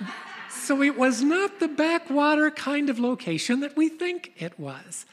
so, 0.50 0.82
it 0.82 0.96
was 0.96 1.22
not 1.22 1.60
the 1.60 1.68
backwater 1.68 2.50
kind 2.50 2.90
of 2.90 2.98
location 2.98 3.60
that 3.60 3.76
we 3.76 3.88
think 3.88 4.32
it 4.36 4.58
was. 4.58 5.06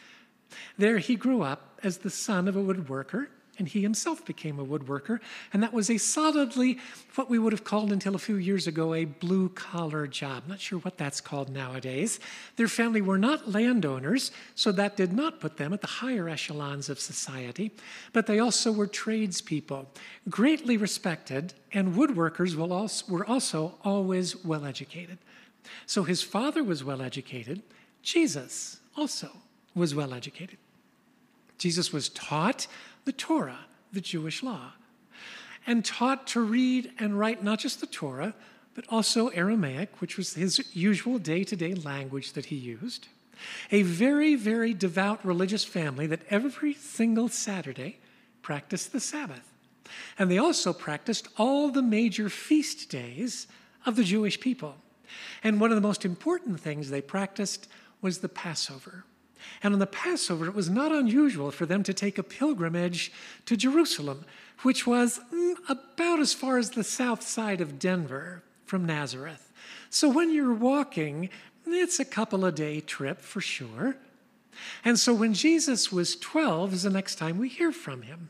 There 0.77 0.97
he 0.97 1.15
grew 1.15 1.41
up 1.41 1.79
as 1.83 1.99
the 1.99 2.09
son 2.09 2.47
of 2.47 2.55
a 2.55 2.63
woodworker 2.63 3.27
and 3.59 3.67
he 3.67 3.81
himself 3.81 4.25
became 4.25 4.57
a 4.57 4.65
woodworker. 4.65 5.19
And 5.53 5.61
that 5.61 5.73
was 5.73 5.89
a 5.89 5.97
solidly, 5.97 6.79
what 7.15 7.29
we 7.29 7.37
would 7.37 7.53
have 7.53 7.63
called 7.63 7.91
until 7.91 8.15
a 8.15 8.19
few 8.19 8.37
years 8.37 8.65
ago, 8.65 8.93
a 8.93 9.05
blue 9.05 9.49
collar 9.49 10.07
job. 10.07 10.43
Not 10.47 10.59
sure 10.59 10.79
what 10.79 10.97
that's 10.97 11.21
called 11.21 11.49
nowadays. 11.49 12.19
Their 12.55 12.69
family 12.69 13.01
were 13.01 13.17
not 13.17 13.51
landowners, 13.51 14.31
so 14.55 14.71
that 14.71 14.97
did 14.97 15.13
not 15.13 15.39
put 15.39 15.57
them 15.57 15.73
at 15.73 15.81
the 15.81 15.87
higher 15.87 16.27
echelons 16.29 16.89
of 16.89 16.99
society, 16.99 17.71
but 18.13 18.25
they 18.25 18.39
also 18.39 18.71
were 18.71 18.87
tradespeople, 18.87 19.89
greatly 20.29 20.77
respected, 20.77 21.53
and 21.73 21.93
woodworkers 21.93 22.55
were 22.55 23.25
also 23.25 23.75
always 23.83 24.43
well 24.43 24.65
educated. 24.65 25.17
So 25.85 26.03
his 26.03 26.23
father 26.23 26.63
was 26.63 26.83
well 26.83 27.01
educated, 27.01 27.61
Jesus 28.01 28.79
also 28.95 29.29
was 29.75 29.93
well 29.93 30.13
educated. 30.13 30.57
Jesus 31.57 31.91
was 31.91 32.07
taught 32.09 32.67
the 33.09 33.13
Torah, 33.13 33.65
the 33.91 34.01
Jewish 34.01 34.43
law, 34.43 34.73
and 35.65 35.83
taught 35.83 36.27
to 36.27 36.41
read 36.41 36.91
and 36.99 37.17
write 37.17 37.43
not 37.43 37.57
just 37.57 37.81
the 37.81 37.87
Torah, 37.87 38.35
but 38.75 38.85
also 38.87 39.29
Aramaic, 39.29 39.99
which 39.99 40.15
was 40.15 40.35
his 40.35 40.63
usual 40.75 41.17
day 41.17 41.43
to 41.43 41.55
day 41.55 41.73
language 41.73 42.33
that 42.33 42.45
he 42.45 42.55
used. 42.55 43.07
A 43.71 43.81
very, 43.81 44.35
very 44.35 44.75
devout 44.75 45.25
religious 45.25 45.65
family 45.65 46.05
that 46.05 46.21
every 46.29 46.75
single 46.75 47.29
Saturday 47.29 47.97
practiced 48.43 48.91
the 48.91 48.99
Sabbath. 48.99 49.55
And 50.19 50.29
they 50.29 50.37
also 50.37 50.71
practiced 50.71 51.29
all 51.35 51.71
the 51.71 51.81
major 51.81 52.29
feast 52.29 52.91
days 52.91 53.47
of 53.87 53.95
the 53.95 54.03
Jewish 54.03 54.39
people. 54.39 54.75
And 55.43 55.59
one 55.59 55.71
of 55.71 55.75
the 55.75 55.89
most 55.89 56.05
important 56.05 56.59
things 56.59 56.91
they 56.91 57.01
practiced 57.01 57.67
was 58.03 58.19
the 58.19 58.29
Passover. 58.29 59.03
And 59.63 59.73
on 59.73 59.79
the 59.79 59.87
Passover, 59.87 60.45
it 60.45 60.53
was 60.53 60.69
not 60.69 60.91
unusual 60.91 61.51
for 61.51 61.65
them 61.65 61.83
to 61.83 61.93
take 61.93 62.17
a 62.17 62.23
pilgrimage 62.23 63.11
to 63.45 63.57
Jerusalem, 63.57 64.25
which 64.61 64.85
was 64.85 65.19
mm, 65.33 65.55
about 65.67 66.19
as 66.19 66.33
far 66.33 66.57
as 66.57 66.71
the 66.71 66.83
south 66.83 67.21
side 67.21 67.61
of 67.61 67.79
Denver 67.79 68.43
from 68.65 68.85
Nazareth. 68.85 69.51
So 69.89 70.09
when 70.09 70.31
you're 70.33 70.53
walking, 70.53 71.29
it's 71.65 71.99
a 71.99 72.05
couple 72.05 72.45
of 72.45 72.55
day 72.55 72.79
trip 72.79 73.21
for 73.21 73.41
sure. 73.41 73.95
And 74.83 74.99
so 74.99 75.13
when 75.13 75.33
Jesus 75.33 75.91
was 75.91 76.15
12 76.15 76.73
is 76.73 76.83
the 76.83 76.89
next 76.89 77.15
time 77.15 77.37
we 77.37 77.49
hear 77.49 77.71
from 77.71 78.03
him. 78.03 78.29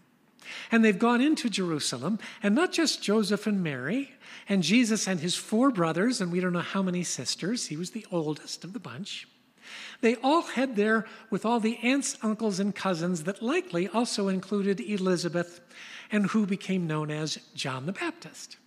And 0.72 0.84
they've 0.84 0.98
gone 0.98 1.22
into 1.22 1.50
Jerusalem, 1.50 2.18
and 2.42 2.56
not 2.56 2.72
just 2.72 3.04
Joseph 3.04 3.46
and 3.46 3.62
Mary, 3.64 4.14
and 4.48 4.64
Jesus 4.64 5.08
and 5.08 5.20
his 5.20 5.36
four 5.36 5.70
brothers, 5.70 6.22
and 6.22 6.32
we 6.32 6.40
don't 6.40 6.54
know 6.54 6.60
how 6.60 6.82
many 6.82 7.04
sisters. 7.04 7.68
He 7.68 7.78
was 7.78 7.92
the 7.92 8.06
oldest 8.12 8.64
of 8.64 8.74
the 8.74 8.80
bunch. 8.80 9.28
They 10.02 10.16
all 10.18 10.42
head 10.42 10.76
there 10.76 11.06
with 11.30 11.46
all 11.46 11.60
the 11.60 11.78
aunts, 11.84 12.18
uncles, 12.22 12.60
and 12.60 12.76
cousins 12.76 13.24
that 13.24 13.42
likely 13.42 13.88
also 13.88 14.28
included 14.28 14.80
Elizabeth 14.80 15.62
and 16.12 16.28
who 16.28 16.46
became 16.46 16.88
known 16.88 17.12
as 17.12 17.38
John 17.56 17.86
the 17.86 17.92
Baptist. 17.92 18.58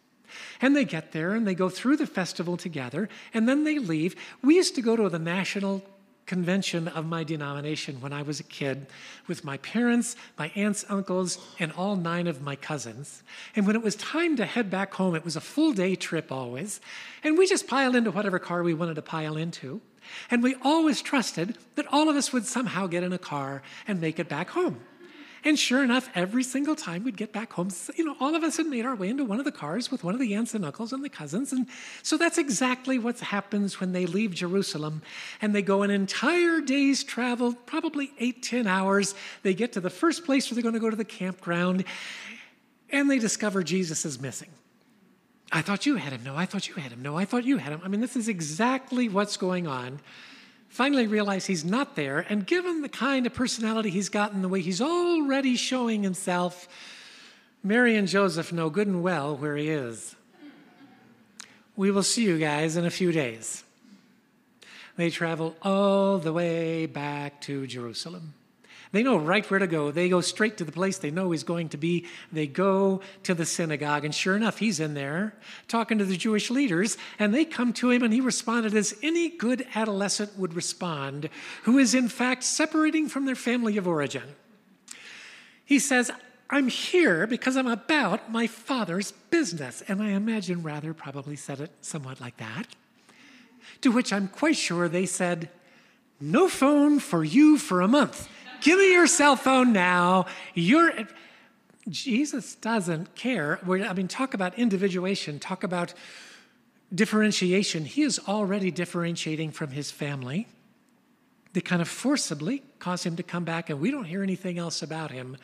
And 0.61 0.77
they 0.77 0.85
get 0.85 1.13
there 1.13 1.35
and 1.35 1.47
they 1.47 1.55
go 1.55 1.69
through 1.69 1.97
the 1.97 2.07
festival 2.07 2.57
together 2.57 3.09
and 3.35 3.49
then 3.49 3.65
they 3.65 3.79
leave. 3.79 4.17
We 4.43 4.57
used 4.57 4.75
to 4.77 4.83
go 4.83 4.97
to 4.97 5.09
the 5.09 5.19
national 5.19 5.83
convention 6.27 6.89
of 6.89 7.07
my 7.07 7.25
denomination 7.25 8.01
when 8.01 8.13
I 8.13 8.23
was 8.23 8.41
a 8.41 8.45
kid 8.45 8.87
with 9.27 9.45
my 9.45 9.57
parents, 9.59 10.17
my 10.39 10.51
aunts, 10.55 10.85
uncles, 10.89 11.39
and 11.59 11.73
all 11.73 11.97
nine 11.97 12.27
of 12.27 12.43
my 12.43 12.57
cousins. 12.57 13.23
And 13.57 13.67
when 13.67 13.77
it 13.77 13.83
was 13.83 13.97
time 13.97 14.37
to 14.37 14.47
head 14.47 14.71
back 14.71 14.95
home, 14.95 15.15
it 15.15 15.25
was 15.25 15.37
a 15.37 15.41
full 15.41 15.73
day 15.73 15.95
trip 15.95 16.31
always. 16.31 16.81
And 17.25 17.37
we 17.37 17.47
just 17.47 17.67
piled 17.67 17.97
into 17.97 18.11
whatever 18.11 18.39
car 18.39 18.63
we 18.63 18.75
wanted 18.75 18.95
to 18.95 19.03
pile 19.03 19.37
into. 19.37 19.81
And 20.31 20.43
we 20.43 20.55
always 20.63 21.03
trusted 21.03 21.59
that 21.77 21.87
all 21.93 22.09
of 22.09 22.17
us 22.17 22.33
would 22.33 22.47
somehow 22.47 22.87
get 22.87 23.03
in 23.03 23.13
a 23.13 23.19
car 23.19 23.63
and 23.87 24.01
make 24.01 24.19
it 24.19 24.29
back 24.29 24.51
home. 24.51 24.81
And 25.45 25.59
sure 25.59 25.83
enough, 25.83 26.09
every 26.15 26.45
single 26.45 26.77
time 26.77 27.03
we'd 27.03 27.17
get 27.17 27.33
back 27.33 27.53
home, 27.53 27.71
you 27.97 28.05
know, 28.05 28.15
all 28.21 28.37
of 28.37 28.45
us 28.45 28.59
had 28.59 28.67
made 28.67 28.87
our 28.87 28.95
way 28.95 29.09
into 29.09 29.25
one 29.25 29.41
of 29.41 29.45
the 29.45 29.51
cars 29.51 29.91
with 29.91 30.05
one 30.05 30.15
of 30.15 30.21
the 30.21 30.35
aunts 30.35 30.55
and 30.55 30.65
uncles 30.65 30.93
and 30.93 31.05
the 31.05 31.09
cousins. 31.09 31.53
And 31.53 31.67
so 32.03 32.17
that's 32.17 32.39
exactly 32.39 32.97
what 32.97 33.19
happens 33.19 33.81
when 33.81 33.93
they 33.93 34.07
leave 34.07 34.35
Jerusalem 34.35 35.03
and 35.41 35.53
they 35.53 35.63
go 35.63 35.83
an 35.83 35.91
entire 35.91 36.61
day's 36.61 37.03
travel, 37.03 37.55
probably 37.55 38.13
eight, 38.21 38.45
ten 38.45 38.69
hours. 38.69 39.17
They 39.43 39.53
get 39.53 39.73
to 39.73 39.81
the 39.81 39.91
first 39.91 40.25
place 40.25 40.49
where 40.49 40.55
they're 40.55 40.63
going 40.63 40.75
to 40.75 40.81
go 40.81 40.91
to 40.91 40.97
the 40.97 41.05
campground 41.05 41.85
and 42.91 43.11
they 43.11 43.19
discover 43.19 43.65
Jesus 43.65 44.05
is 44.05 44.21
missing. 44.21 44.51
I 45.51 45.61
thought 45.61 45.87
you 45.87 45.97
had 45.97 46.13
him. 46.13 46.23
No, 46.23 46.37
I 46.37 46.47
thought 46.47 46.69
you 46.69 46.75
had 46.75 46.93
him. 46.93 47.03
No, 47.03 47.19
I 47.19 47.25
thought 47.25 47.45
you 47.45 47.59
had 47.59 47.73
him. 47.73 47.81
I 47.85 47.89
mean, 47.89 48.01
this 48.01 48.17
is 48.17 48.29
exactly 48.29 49.09
what's 49.09 49.37
going 49.37 49.67
on. 49.67 50.01
Finally, 50.73 51.07
realize 51.07 51.45
he's 51.45 51.67
not 51.67 51.97
there. 51.97 52.25
And 52.31 52.47
given 52.47 52.81
the 52.81 52.89
kind 52.89 53.27
of 53.27 53.35
personality 53.35 53.91
he's 53.91 54.09
got 54.09 54.33
and 54.33 54.43
the 54.43 54.49
way 54.49 54.63
he's 54.63 54.81
already 54.81 55.55
showing 55.55 56.03
himself, 56.03 56.67
Mary 57.63 57.95
and 57.95 58.09
Joseph 58.09 58.55
know 58.55 58.71
good 58.71 58.87
and 58.87 59.03
well 59.03 59.37
where 59.37 59.55
he 59.55 59.69
is. 59.69 60.17
We 61.77 61.91
will 61.91 62.03
see 62.03 62.25
you 62.25 62.39
guys 62.39 62.79
in 62.79 62.87
a 62.87 62.91
few 62.91 63.13
days. 63.13 63.65
They 64.97 65.11
travel 65.11 65.55
all 65.61 66.17
the 66.17 66.33
way 66.33 66.87
back 66.87 67.43
to 67.43 67.67
Jerusalem. 67.67 68.33
They 68.93 69.03
know 69.03 69.17
right 69.17 69.49
where 69.51 69.59
to 69.59 69.67
go. 69.67 69.91
They 69.91 70.11
go 70.11 70.21
straight 70.21 70.59
to 70.59 70.65
the 70.65 70.73
place 70.73 70.99
they 70.99 71.11
know 71.11 71.31
he's 71.31 71.45
going 71.45 71.71
to 71.71 71.79
be. 71.79 72.07
They 72.31 72.47
go 72.47 73.01
to 73.23 73.35
the 73.35 73.47
synagogue, 73.47 74.05
and 74.05 74.15
sure 74.15 74.37
enough, 74.37 74.59
he's 74.59 74.81
in 74.81 74.93
there 74.93 75.35
talking 75.67 75.97
to 75.99 76.05
the 76.05 76.17
Jewish 76.17 76.51
leaders, 76.51 76.99
and 77.19 77.35
they 77.35 77.47
come 77.47 77.73
to 77.75 77.91
him, 77.91 78.03
and 78.03 78.13
he 78.13 78.21
responded 78.21 78.75
as 78.75 78.95
any 79.03 79.31
good 79.31 79.67
adolescent 79.75 80.39
would 80.39 80.53
respond, 80.53 81.31
who 81.63 81.79
is 81.79 81.95
in 81.95 82.09
fact 82.09 82.45
separating 82.45 83.09
from 83.09 83.25
their 83.25 83.35
family 83.35 83.79
of 83.79 83.89
origin. 83.89 84.35
He 85.65 85.79
says, 85.79 86.11
I'm 86.51 86.69
here 86.69 87.27
because 87.27 87.57
I'm 87.57 87.67
about 87.67 88.31
my 88.31 88.47
father's 88.47 89.13
business. 89.31 89.83
And 89.89 90.03
I 90.03 90.11
imagine 90.11 90.63
rather 90.63 90.93
probably 90.93 91.35
said 91.35 91.61
it 91.61 91.71
somewhat 91.81 92.21
like 92.21 92.37
that. 92.37 92.67
To 93.81 93.91
which 93.91 94.13
I'm 94.13 94.29
quite 94.29 94.57
sure 94.57 94.87
they 94.87 95.07
said, 95.07 95.49
No 96.21 96.49
phone 96.49 96.99
for 96.99 97.25
you 97.25 97.57
for 97.57 97.81
a 97.81 97.89
month. 97.89 98.29
Give 98.63 98.79
me 98.79 98.93
your 98.93 99.07
cell 99.07 99.37
phone 99.37 99.73
now. 99.73 100.27
You're. 100.55 100.93
Jesus 101.89 102.55
doesn't 102.55 103.17
care. 103.17 103.59
I 103.69 103.93
mean, 103.93 104.07
talk 104.07 104.35
about 104.35 104.57
individuation, 104.57 105.41
talk 105.41 105.65
about 105.65 105.93
differentiation. 106.95 107.85
He 107.85 108.03
is 108.03 108.21
already 108.29 108.71
differentiating 108.71 109.51
from 109.51 109.73
his 109.73 109.91
family. 109.91 110.47
They 111.55 111.61
kind 111.61 111.83
of 111.83 111.89
forcibly 111.89 112.63
cause 112.79 113.05
him 113.05 113.17
to 113.17 113.25
come 113.25 113.45
back, 113.45 113.69
and 113.69 113.81
we 113.81 113.91
don't 113.91 114.05
hear 114.05 114.23
anything 114.23 114.59
else 114.59 114.81
about 114.81 115.11
him 115.11 115.37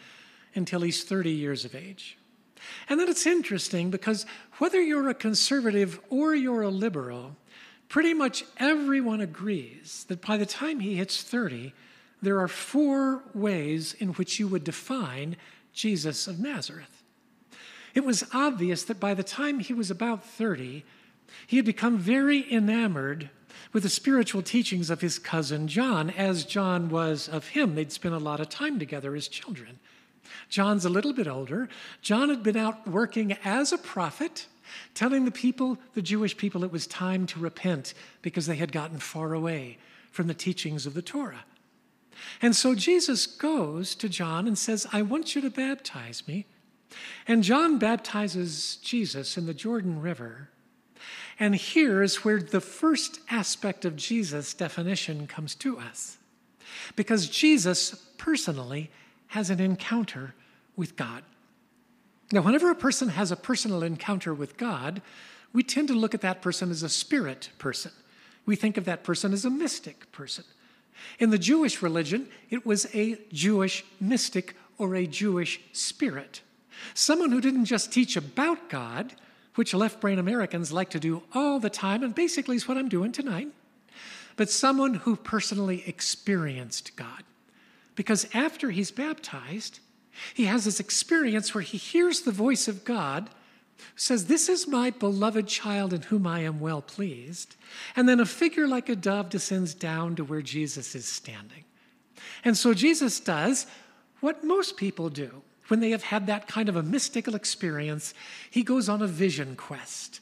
until 0.54 0.80
he's 0.80 1.02
30 1.02 1.30
years 1.30 1.64
of 1.64 1.74
age. 1.74 2.16
And 2.88 3.00
then 3.00 3.08
it's 3.08 3.26
interesting 3.26 3.90
because 3.90 4.24
whether 4.58 4.80
you're 4.80 5.08
a 5.08 5.14
conservative 5.14 6.00
or 6.08 6.34
you're 6.34 6.62
a 6.62 6.68
liberal, 6.68 7.36
pretty 7.88 8.14
much 8.14 8.44
everyone 8.58 9.20
agrees 9.20 10.04
that 10.08 10.24
by 10.24 10.36
the 10.36 10.46
time 10.46 10.80
he 10.80 10.96
hits 10.96 11.22
30, 11.22 11.72
there 12.20 12.40
are 12.40 12.48
four 12.48 13.22
ways 13.34 13.94
in 13.94 14.10
which 14.10 14.38
you 14.38 14.48
would 14.48 14.64
define 14.64 15.36
Jesus 15.72 16.26
of 16.26 16.40
Nazareth. 16.40 17.02
It 17.94 18.04
was 18.04 18.24
obvious 18.32 18.82
that 18.84 19.00
by 19.00 19.14
the 19.14 19.22
time 19.22 19.60
he 19.60 19.72
was 19.72 19.90
about 19.90 20.24
30, 20.24 20.84
he 21.46 21.56
had 21.56 21.66
become 21.66 21.98
very 21.98 22.50
enamored 22.52 23.30
with 23.72 23.82
the 23.82 23.88
spiritual 23.88 24.42
teachings 24.42 24.90
of 24.90 25.00
his 25.00 25.18
cousin 25.18 25.68
John, 25.68 26.10
as 26.10 26.44
John 26.44 26.88
was 26.88 27.28
of 27.28 27.48
him. 27.48 27.74
They'd 27.74 27.92
spent 27.92 28.14
a 28.14 28.18
lot 28.18 28.40
of 28.40 28.48
time 28.48 28.78
together 28.78 29.14
as 29.14 29.28
children. 29.28 29.78
John's 30.48 30.84
a 30.84 30.90
little 30.90 31.12
bit 31.12 31.26
older. 31.26 31.68
John 32.02 32.28
had 32.28 32.42
been 32.42 32.56
out 32.56 32.86
working 32.86 33.32
as 33.44 33.72
a 33.72 33.78
prophet, 33.78 34.46
telling 34.94 35.24
the 35.24 35.30
people, 35.30 35.78
the 35.94 36.02
Jewish 36.02 36.36
people, 36.36 36.64
it 36.64 36.72
was 36.72 36.86
time 36.86 37.26
to 37.26 37.38
repent 37.38 37.94
because 38.22 38.46
they 38.46 38.56
had 38.56 38.72
gotten 38.72 38.98
far 38.98 39.34
away 39.34 39.78
from 40.10 40.26
the 40.26 40.34
teachings 40.34 40.86
of 40.86 40.94
the 40.94 41.02
Torah. 41.02 41.44
And 42.40 42.54
so 42.54 42.74
Jesus 42.74 43.26
goes 43.26 43.94
to 43.96 44.08
John 44.08 44.46
and 44.46 44.58
says, 44.58 44.86
I 44.92 45.02
want 45.02 45.34
you 45.34 45.40
to 45.42 45.50
baptize 45.50 46.26
me. 46.26 46.46
And 47.26 47.42
John 47.42 47.78
baptizes 47.78 48.76
Jesus 48.76 49.36
in 49.36 49.46
the 49.46 49.54
Jordan 49.54 50.00
River. 50.00 50.50
And 51.38 51.54
here 51.54 52.02
is 52.02 52.24
where 52.24 52.40
the 52.40 52.60
first 52.60 53.20
aspect 53.30 53.84
of 53.84 53.96
Jesus' 53.96 54.54
definition 54.54 55.26
comes 55.26 55.54
to 55.56 55.78
us. 55.78 56.18
Because 56.96 57.28
Jesus 57.28 57.94
personally 58.16 58.90
has 59.28 59.50
an 59.50 59.60
encounter 59.60 60.34
with 60.76 60.96
God. 60.96 61.22
Now, 62.32 62.42
whenever 62.42 62.70
a 62.70 62.74
person 62.74 63.10
has 63.10 63.30
a 63.30 63.36
personal 63.36 63.82
encounter 63.82 64.34
with 64.34 64.56
God, 64.56 65.00
we 65.52 65.62
tend 65.62 65.88
to 65.88 65.94
look 65.94 66.14
at 66.14 66.20
that 66.20 66.42
person 66.42 66.70
as 66.70 66.82
a 66.82 66.88
spirit 66.88 67.50
person. 67.58 67.92
We 68.44 68.56
think 68.56 68.76
of 68.76 68.84
that 68.84 69.02
person 69.02 69.32
as 69.32 69.44
a 69.44 69.50
mystic 69.50 70.10
person. 70.12 70.44
In 71.18 71.30
the 71.30 71.38
Jewish 71.38 71.82
religion, 71.82 72.28
it 72.50 72.64
was 72.64 72.86
a 72.94 73.18
Jewish 73.32 73.84
mystic 74.00 74.54
or 74.78 74.94
a 74.94 75.06
Jewish 75.06 75.60
spirit. 75.72 76.42
Someone 76.94 77.32
who 77.32 77.40
didn't 77.40 77.64
just 77.64 77.92
teach 77.92 78.16
about 78.16 78.68
God, 78.68 79.14
which 79.56 79.74
left 79.74 80.00
brain 80.00 80.18
Americans 80.18 80.72
like 80.72 80.90
to 80.90 81.00
do 81.00 81.22
all 81.34 81.58
the 81.58 81.70
time, 81.70 82.02
and 82.02 82.14
basically 82.14 82.56
is 82.56 82.68
what 82.68 82.78
I'm 82.78 82.88
doing 82.88 83.12
tonight, 83.12 83.48
but 84.36 84.50
someone 84.50 84.94
who 84.94 85.16
personally 85.16 85.82
experienced 85.86 86.94
God. 86.94 87.24
Because 87.96 88.28
after 88.32 88.70
he's 88.70 88.92
baptized, 88.92 89.80
he 90.34 90.44
has 90.44 90.64
this 90.64 90.78
experience 90.78 91.54
where 91.54 91.62
he 91.62 91.76
hears 91.76 92.20
the 92.20 92.30
voice 92.30 92.68
of 92.68 92.84
God 92.84 93.30
says, 93.96 94.26
This 94.26 94.48
is 94.48 94.66
my 94.66 94.90
beloved 94.90 95.46
child 95.46 95.92
in 95.92 96.02
whom 96.02 96.26
I 96.26 96.40
am 96.40 96.60
well 96.60 96.82
pleased. 96.82 97.56
And 97.96 98.08
then 98.08 98.20
a 98.20 98.26
figure 98.26 98.66
like 98.66 98.88
a 98.88 98.96
dove 98.96 99.30
descends 99.30 99.74
down 99.74 100.16
to 100.16 100.24
where 100.24 100.42
Jesus 100.42 100.94
is 100.94 101.06
standing. 101.06 101.64
And 102.44 102.56
so 102.56 102.74
Jesus 102.74 103.20
does 103.20 103.66
what 104.20 104.44
most 104.44 104.76
people 104.76 105.10
do 105.10 105.42
when 105.68 105.80
they 105.80 105.90
have 105.90 106.04
had 106.04 106.26
that 106.26 106.48
kind 106.48 106.68
of 106.68 106.76
a 106.76 106.82
mystical 106.82 107.34
experience. 107.34 108.14
He 108.50 108.62
goes 108.62 108.88
on 108.88 109.02
a 109.02 109.06
vision 109.06 109.56
quest. 109.56 110.20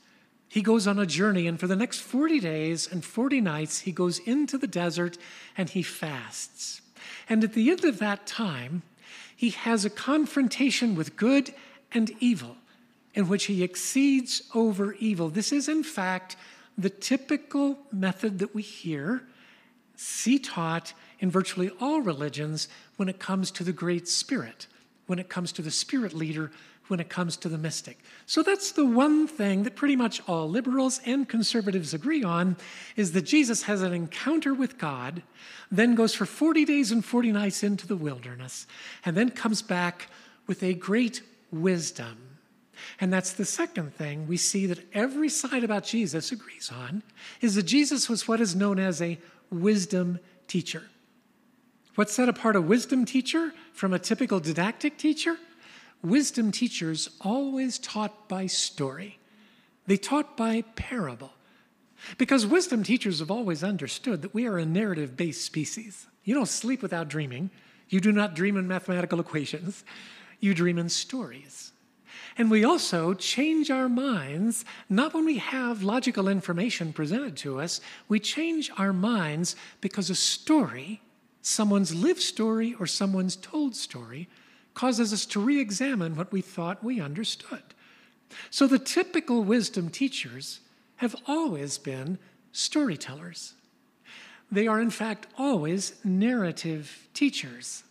He 0.48 0.62
goes 0.62 0.86
on 0.86 0.98
a 0.98 1.06
journey, 1.06 1.46
and 1.46 1.58
for 1.58 1.66
the 1.66 1.76
next 1.76 2.00
40 2.00 2.40
days 2.40 2.88
and 2.90 3.04
40 3.04 3.40
nights, 3.40 3.80
he 3.80 3.92
goes 3.92 4.20
into 4.20 4.56
the 4.56 4.66
desert 4.66 5.18
and 5.56 5.68
he 5.68 5.82
fasts. 5.82 6.80
And 7.28 7.42
at 7.44 7.52
the 7.52 7.70
end 7.70 7.84
of 7.84 7.98
that 7.98 8.26
time, 8.26 8.82
he 9.34 9.50
has 9.50 9.84
a 9.84 9.90
confrontation 9.90 10.94
with 10.94 11.16
good 11.16 11.52
and 11.92 12.10
evil 12.20 12.56
in 13.16 13.28
which 13.28 13.46
he 13.46 13.64
exceeds 13.64 14.42
over 14.54 14.92
evil. 14.94 15.28
This 15.28 15.50
is, 15.50 15.68
in 15.68 15.82
fact, 15.82 16.36
the 16.78 16.90
typical 16.90 17.78
method 17.90 18.38
that 18.38 18.54
we 18.54 18.62
hear, 18.62 19.22
see 19.96 20.38
taught 20.38 20.92
in 21.18 21.30
virtually 21.30 21.70
all 21.80 22.00
religions 22.00 22.68
when 22.96 23.08
it 23.08 23.18
comes 23.18 23.50
to 23.50 23.64
the 23.64 23.72
Great 23.72 24.06
Spirit, 24.06 24.68
when 25.06 25.18
it 25.18 25.28
comes 25.28 25.50
to 25.52 25.62
the 25.62 25.70
spirit 25.70 26.12
leader 26.12 26.52
when 26.88 27.00
it 27.00 27.08
comes 27.08 27.36
to 27.38 27.48
the 27.48 27.58
mystic. 27.58 27.98
So 28.26 28.42
that's 28.42 28.72
the 28.72 28.86
one 28.86 29.26
thing 29.26 29.64
that 29.64 29.76
pretty 29.76 29.96
much 29.96 30.22
all 30.28 30.48
liberals 30.48 31.00
and 31.04 31.28
conservatives 31.28 31.94
agree 31.94 32.22
on 32.22 32.56
is 32.96 33.12
that 33.12 33.22
Jesus 33.22 33.64
has 33.64 33.82
an 33.82 33.92
encounter 33.92 34.54
with 34.54 34.78
God, 34.78 35.22
then 35.70 35.94
goes 35.94 36.14
for 36.14 36.26
40 36.26 36.64
days 36.64 36.92
and 36.92 37.04
40 37.04 37.32
nights 37.32 37.62
into 37.62 37.86
the 37.86 37.96
wilderness, 37.96 38.66
and 39.04 39.16
then 39.16 39.30
comes 39.30 39.62
back 39.62 40.08
with 40.46 40.62
a 40.62 40.74
great 40.74 41.22
wisdom. 41.50 42.35
And 43.00 43.12
that's 43.12 43.32
the 43.32 43.44
second 43.44 43.94
thing 43.94 44.26
we 44.26 44.36
see 44.36 44.66
that 44.66 44.86
every 44.92 45.28
side 45.28 45.64
about 45.64 45.84
Jesus 45.84 46.32
agrees 46.32 46.70
on 46.74 47.02
is 47.40 47.54
that 47.54 47.64
Jesus 47.64 48.08
was 48.08 48.28
what 48.28 48.40
is 48.40 48.54
known 48.54 48.78
as 48.78 49.00
a 49.00 49.18
wisdom 49.50 50.18
teacher. 50.48 50.84
What 51.94 52.10
set 52.10 52.28
apart 52.28 52.56
a 52.56 52.60
wisdom 52.60 53.04
teacher 53.04 53.52
from 53.72 53.94
a 53.94 53.98
typical 53.98 54.40
didactic 54.40 54.98
teacher? 54.98 55.38
wisdom 56.02 56.52
teachers 56.52 57.08
always 57.20 57.78
taught 57.78 58.28
by 58.28 58.46
story, 58.46 59.18
they 59.86 59.96
taught 59.96 60.36
by 60.36 60.62
parable. 60.74 61.32
Because 62.18 62.46
wisdom 62.46 62.82
teachers 62.82 63.20
have 63.20 63.30
always 63.30 63.64
understood 63.64 64.22
that 64.22 64.34
we 64.34 64.46
are 64.46 64.58
a 64.58 64.66
narrative 64.66 65.16
based 65.16 65.44
species. 65.44 66.06
You 66.24 66.34
don't 66.34 66.46
sleep 66.46 66.82
without 66.82 67.08
dreaming. 67.08 67.50
You 67.88 68.00
do 68.00 68.12
not 68.12 68.34
dream 68.34 68.56
in 68.56 68.68
mathematical 68.68 69.18
equations. 69.26 69.82
You 70.38 70.54
dream 70.54 70.78
in 70.78 70.88
stories. 70.88 71.72
And 72.38 72.50
we 72.50 72.64
also 72.64 73.14
change 73.14 73.70
our 73.70 73.88
minds, 73.88 74.64
not 74.90 75.14
when 75.14 75.24
we 75.24 75.38
have 75.38 75.82
logical 75.82 76.28
information 76.28 76.92
presented 76.92 77.36
to 77.38 77.60
us, 77.60 77.80
we 78.08 78.20
change 78.20 78.70
our 78.76 78.92
minds 78.92 79.56
because 79.80 80.10
a 80.10 80.14
story, 80.14 81.00
someone's 81.40 81.94
lived 81.94 82.20
story 82.20 82.74
or 82.78 82.86
someone's 82.86 83.36
told 83.36 83.74
story, 83.74 84.28
causes 84.74 85.12
us 85.14 85.24
to 85.26 85.40
re 85.40 85.58
examine 85.58 86.14
what 86.14 86.30
we 86.30 86.42
thought 86.42 86.84
we 86.84 87.00
understood. 87.00 87.62
So 88.50 88.66
the 88.66 88.78
typical 88.78 89.42
wisdom 89.42 89.88
teachers 89.88 90.60
have 90.96 91.16
always 91.26 91.78
been 91.78 92.18
storytellers. 92.52 93.54
They 94.50 94.66
are, 94.66 94.80
in 94.80 94.90
fact, 94.90 95.26
always 95.38 95.94
narrative 96.04 97.08
teachers. 97.14 97.82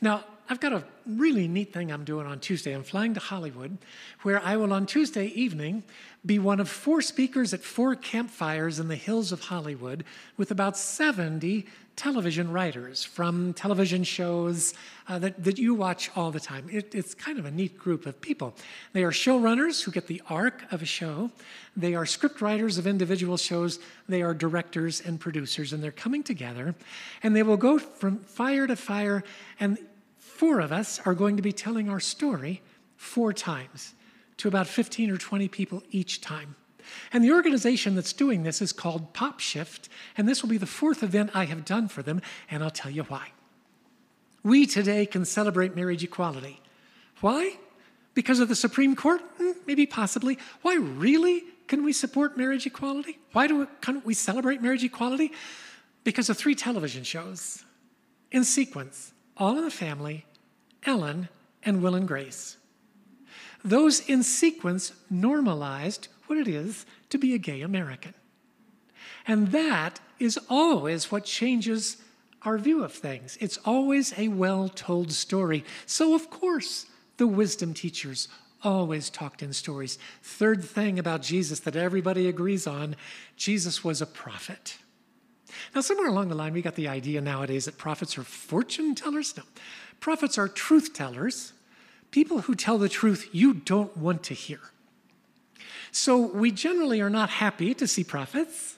Now, 0.00 0.24
I've 0.48 0.60
got 0.60 0.72
a 0.72 0.84
really 1.06 1.48
neat 1.48 1.72
thing 1.72 1.90
I'm 1.90 2.04
doing 2.04 2.26
on 2.26 2.38
Tuesday. 2.38 2.72
I'm 2.72 2.84
flying 2.84 3.14
to 3.14 3.20
Hollywood, 3.20 3.78
where 4.22 4.40
I 4.42 4.56
will 4.56 4.72
on 4.72 4.86
Tuesday 4.86 5.26
evening 5.26 5.82
be 6.24 6.38
one 6.38 6.60
of 6.60 6.68
four 6.68 7.02
speakers 7.02 7.52
at 7.52 7.62
four 7.62 7.96
campfires 7.96 8.78
in 8.78 8.86
the 8.88 8.96
hills 8.96 9.32
of 9.32 9.40
Hollywood 9.40 10.04
with 10.36 10.50
about 10.52 10.76
70 10.76 11.66
television 11.96 12.52
writers 12.52 13.02
from 13.02 13.54
television 13.54 14.04
shows 14.04 14.74
uh, 15.08 15.18
that, 15.18 15.42
that 15.42 15.58
you 15.58 15.74
watch 15.74 16.10
all 16.14 16.30
the 16.30 16.38
time. 16.38 16.68
It, 16.70 16.94
it's 16.94 17.14
kind 17.14 17.38
of 17.38 17.46
a 17.46 17.50
neat 17.50 17.78
group 17.78 18.06
of 18.06 18.20
people. 18.20 18.54
They 18.92 19.02
are 19.02 19.10
showrunners 19.10 19.82
who 19.82 19.90
get 19.90 20.06
the 20.06 20.22
arc 20.28 20.70
of 20.70 20.82
a 20.82 20.86
show, 20.86 21.30
they 21.76 21.94
are 21.94 22.06
script 22.06 22.40
writers 22.40 22.78
of 22.78 22.86
individual 22.86 23.36
shows, 23.36 23.78
they 24.08 24.22
are 24.22 24.34
directors 24.34 25.00
and 25.00 25.18
producers, 25.18 25.72
and 25.72 25.82
they're 25.82 25.90
coming 25.90 26.22
together 26.22 26.74
and 27.22 27.34
they 27.34 27.42
will 27.42 27.56
go 27.56 27.78
from 27.78 28.18
fire 28.18 28.66
to 28.66 28.76
fire. 28.76 29.24
And 29.58 29.78
four 30.36 30.60
of 30.60 30.70
us 30.70 31.00
are 31.06 31.14
going 31.14 31.36
to 31.36 31.42
be 31.42 31.52
telling 31.52 31.88
our 31.88 32.00
story 32.00 32.60
four 32.96 33.32
times 33.32 33.94
to 34.36 34.48
about 34.48 34.66
15 34.66 35.10
or 35.10 35.16
20 35.16 35.48
people 35.48 35.82
each 35.90 36.20
time. 36.20 36.56
And 37.12 37.24
the 37.24 37.32
organization 37.32 37.94
that's 37.94 38.12
doing 38.12 38.42
this 38.42 38.60
is 38.60 38.72
called 38.72 39.14
Pop 39.14 39.40
Shift, 39.40 39.88
and 40.16 40.28
this 40.28 40.42
will 40.42 40.50
be 40.50 40.58
the 40.58 40.66
fourth 40.66 41.02
event 41.02 41.30
I 41.34 41.46
have 41.46 41.64
done 41.64 41.88
for 41.88 42.02
them, 42.02 42.20
and 42.50 42.62
I'll 42.62 42.70
tell 42.70 42.90
you 42.90 43.04
why. 43.04 43.32
We 44.42 44.66
today 44.66 45.06
can 45.06 45.24
celebrate 45.24 45.74
marriage 45.74 46.04
equality. 46.04 46.60
Why? 47.20 47.56
Because 48.14 48.38
of 48.38 48.48
the 48.48 48.54
Supreme 48.54 48.94
Court? 48.94 49.22
Hmm, 49.38 49.52
maybe 49.66 49.86
possibly. 49.86 50.38
Why 50.62 50.76
really 50.76 51.44
can 51.66 51.82
we 51.82 51.92
support 51.92 52.36
marriage 52.36 52.66
equality? 52.66 53.18
Why 53.32 53.46
do 53.46 53.60
we, 53.60 53.66
can't 53.80 54.04
we 54.04 54.14
celebrate 54.14 54.62
marriage 54.62 54.84
equality? 54.84 55.32
Because 56.04 56.30
of 56.30 56.36
three 56.36 56.54
television 56.54 57.02
shows 57.02 57.64
in 58.30 58.44
sequence 58.44 59.12
All 59.36 59.58
in 59.58 59.64
the 59.64 59.70
Family, 59.70 60.24
Ellen, 60.84 61.28
and 61.62 61.82
Will 61.82 61.94
and 61.94 62.08
Grace. 62.08 62.56
Those 63.64 64.00
in 64.00 64.22
sequence 64.22 64.92
normalized 65.10 66.08
what 66.26 66.38
it 66.38 66.48
is 66.48 66.86
to 67.10 67.18
be 67.18 67.34
a 67.34 67.38
gay 67.38 67.62
American. 67.62 68.14
And 69.26 69.48
that 69.52 70.00
is 70.18 70.38
always 70.48 71.10
what 71.10 71.24
changes 71.24 71.98
our 72.42 72.58
view 72.58 72.84
of 72.84 72.92
things. 72.92 73.36
It's 73.40 73.58
always 73.64 74.16
a 74.16 74.28
well 74.28 74.68
told 74.68 75.12
story. 75.12 75.64
So, 75.84 76.14
of 76.14 76.30
course, 76.30 76.86
The 77.16 77.26
wisdom 77.26 77.72
teachers 77.72 78.28
always 78.62 79.10
talked 79.10 79.42
in 79.42 79.52
stories. 79.52 79.98
Third 80.22 80.64
thing 80.64 80.98
about 80.98 81.22
Jesus 81.22 81.60
that 81.60 81.76
everybody 81.76 82.28
agrees 82.28 82.66
on 82.66 82.96
Jesus 83.36 83.84
was 83.84 84.02
a 84.02 84.06
prophet. 84.06 84.78
Now, 85.74 85.80
somewhere 85.80 86.08
along 86.08 86.28
the 86.28 86.34
line, 86.34 86.52
we 86.52 86.62
got 86.62 86.74
the 86.74 86.88
idea 86.88 87.20
nowadays 87.20 87.66
that 87.66 87.78
prophets 87.78 88.16
are 88.16 88.22
fortune 88.22 88.94
tellers. 88.94 89.36
No, 89.36 89.42
prophets 90.00 90.38
are 90.38 90.48
truth 90.48 90.92
tellers, 90.94 91.52
people 92.10 92.42
who 92.42 92.54
tell 92.54 92.78
the 92.78 92.88
truth 92.88 93.28
you 93.32 93.54
don't 93.54 93.96
want 93.96 94.22
to 94.24 94.34
hear. 94.34 94.60
So, 95.92 96.18
we 96.18 96.50
generally 96.50 97.00
are 97.00 97.10
not 97.10 97.30
happy 97.30 97.74
to 97.74 97.86
see 97.86 98.04
prophets. 98.04 98.76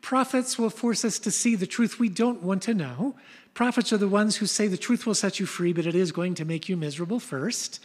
Prophets 0.00 0.58
will 0.58 0.70
force 0.70 1.04
us 1.04 1.18
to 1.20 1.30
see 1.30 1.54
the 1.54 1.66
truth 1.66 1.98
we 1.98 2.08
don't 2.08 2.42
want 2.42 2.62
to 2.62 2.74
know. 2.74 3.16
Prophets 3.54 3.92
are 3.92 3.98
the 3.98 4.08
ones 4.08 4.36
who 4.36 4.46
say 4.46 4.68
the 4.68 4.76
truth 4.76 5.04
will 5.04 5.14
set 5.14 5.40
you 5.40 5.46
free, 5.46 5.72
but 5.72 5.86
it 5.86 5.94
is 5.94 6.12
going 6.12 6.34
to 6.36 6.44
make 6.44 6.68
you 6.68 6.76
miserable 6.76 7.18
first. 7.18 7.80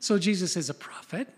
So 0.00 0.18
Jesus 0.18 0.56
is 0.56 0.70
a 0.70 0.74
prophet. 0.74 1.28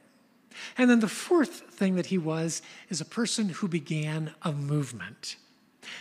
And 0.79 0.88
then 0.88 1.01
the 1.01 1.09
fourth 1.09 1.75
thing 1.75 1.97
that 1.97 2.07
he 2.07 2.16
was 2.16 2.62
is 2.88 3.01
a 3.01 3.05
person 3.05 3.49
who 3.49 3.68
began 3.68 4.33
a 4.42 4.53
movement. 4.53 5.37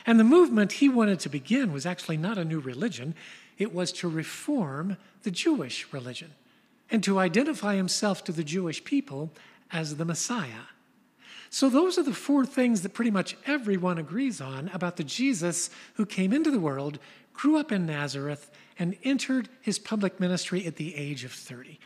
And 0.05 0.19
the 0.19 0.23
movement 0.23 0.73
he 0.73 0.89
wanted 0.89 1.19
to 1.21 1.29
begin 1.29 1.73
was 1.73 1.85
actually 1.85 2.17
not 2.17 2.37
a 2.37 2.45
new 2.45 2.59
religion, 2.59 3.15
it 3.57 3.73
was 3.73 3.91
to 3.93 4.07
reform 4.07 4.97
the 5.23 5.31
Jewish 5.31 5.87
religion 5.91 6.31
and 6.89 7.03
to 7.03 7.19
identify 7.19 7.75
himself 7.75 8.23
to 8.25 8.31
the 8.31 8.43
Jewish 8.43 8.83
people 8.83 9.31
as 9.71 9.95
the 9.95 10.05
Messiah. 10.05 10.67
So, 11.49 11.69
those 11.69 11.99
are 11.99 12.03
the 12.03 12.15
four 12.15 12.45
things 12.45 12.81
that 12.81 12.95
pretty 12.95 13.11
much 13.11 13.37
everyone 13.45 13.99
agrees 13.99 14.41
on 14.41 14.71
about 14.73 14.97
the 14.97 15.03
Jesus 15.03 15.69
who 15.95 16.05
came 16.05 16.33
into 16.33 16.49
the 16.49 16.59
world, 16.59 16.97
grew 17.33 17.57
up 17.57 17.71
in 17.71 17.85
Nazareth, 17.85 18.49
and 18.79 18.97
entered 19.03 19.49
his 19.61 19.77
public 19.77 20.19
ministry 20.19 20.65
at 20.65 20.77
the 20.77 20.95
age 20.95 21.23
of 21.23 21.31
30. 21.31 21.79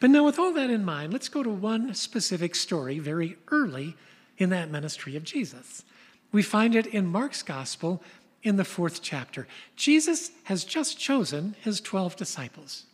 But 0.00 0.10
now, 0.10 0.24
with 0.24 0.38
all 0.38 0.52
that 0.54 0.70
in 0.70 0.84
mind, 0.84 1.12
let's 1.12 1.28
go 1.28 1.42
to 1.42 1.50
one 1.50 1.94
specific 1.94 2.54
story 2.54 2.98
very 2.98 3.36
early 3.48 3.96
in 4.38 4.48
that 4.50 4.70
ministry 4.70 5.14
of 5.14 5.24
Jesus. 5.24 5.84
We 6.32 6.42
find 6.42 6.74
it 6.74 6.86
in 6.86 7.06
Mark's 7.06 7.42
gospel 7.42 8.02
in 8.42 8.56
the 8.56 8.64
fourth 8.64 9.02
chapter. 9.02 9.46
Jesus 9.74 10.30
has 10.44 10.64
just 10.64 10.98
chosen 10.98 11.56
his 11.60 11.80
12 11.80 12.16
disciples. 12.16 12.84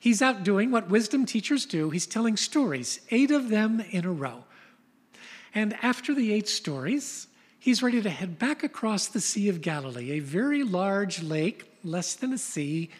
He's 0.00 0.22
out 0.22 0.42
doing 0.42 0.70
what 0.70 0.88
wisdom 0.88 1.26
teachers 1.26 1.66
do. 1.66 1.90
He's 1.90 2.06
telling 2.06 2.36
stories, 2.36 3.00
eight 3.10 3.30
of 3.30 3.50
them 3.50 3.84
in 3.90 4.04
a 4.06 4.12
row. 4.12 4.44
And 5.54 5.76
after 5.82 6.14
the 6.14 6.32
eight 6.32 6.48
stories, 6.48 7.26
he's 7.58 7.82
ready 7.82 8.00
to 8.00 8.10
head 8.10 8.38
back 8.38 8.64
across 8.64 9.06
the 9.06 9.20
Sea 9.20 9.48
of 9.48 9.60
Galilee, 9.60 10.12
a 10.12 10.20
very 10.20 10.62
large 10.62 11.22
lake, 11.22 11.70
less 11.84 12.14
than 12.14 12.32
a 12.32 12.38
sea. 12.38 12.90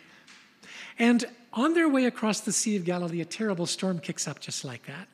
And 0.98 1.24
on 1.52 1.74
their 1.74 1.88
way 1.88 2.04
across 2.04 2.40
the 2.40 2.52
Sea 2.52 2.76
of 2.76 2.85
Galilee, 2.85 3.20
a 3.20 3.24
terrible 3.24 3.66
storm 3.66 3.98
kicks 3.98 4.28
up 4.28 4.38
just 4.38 4.64
like 4.64 4.87
that, 4.87 5.09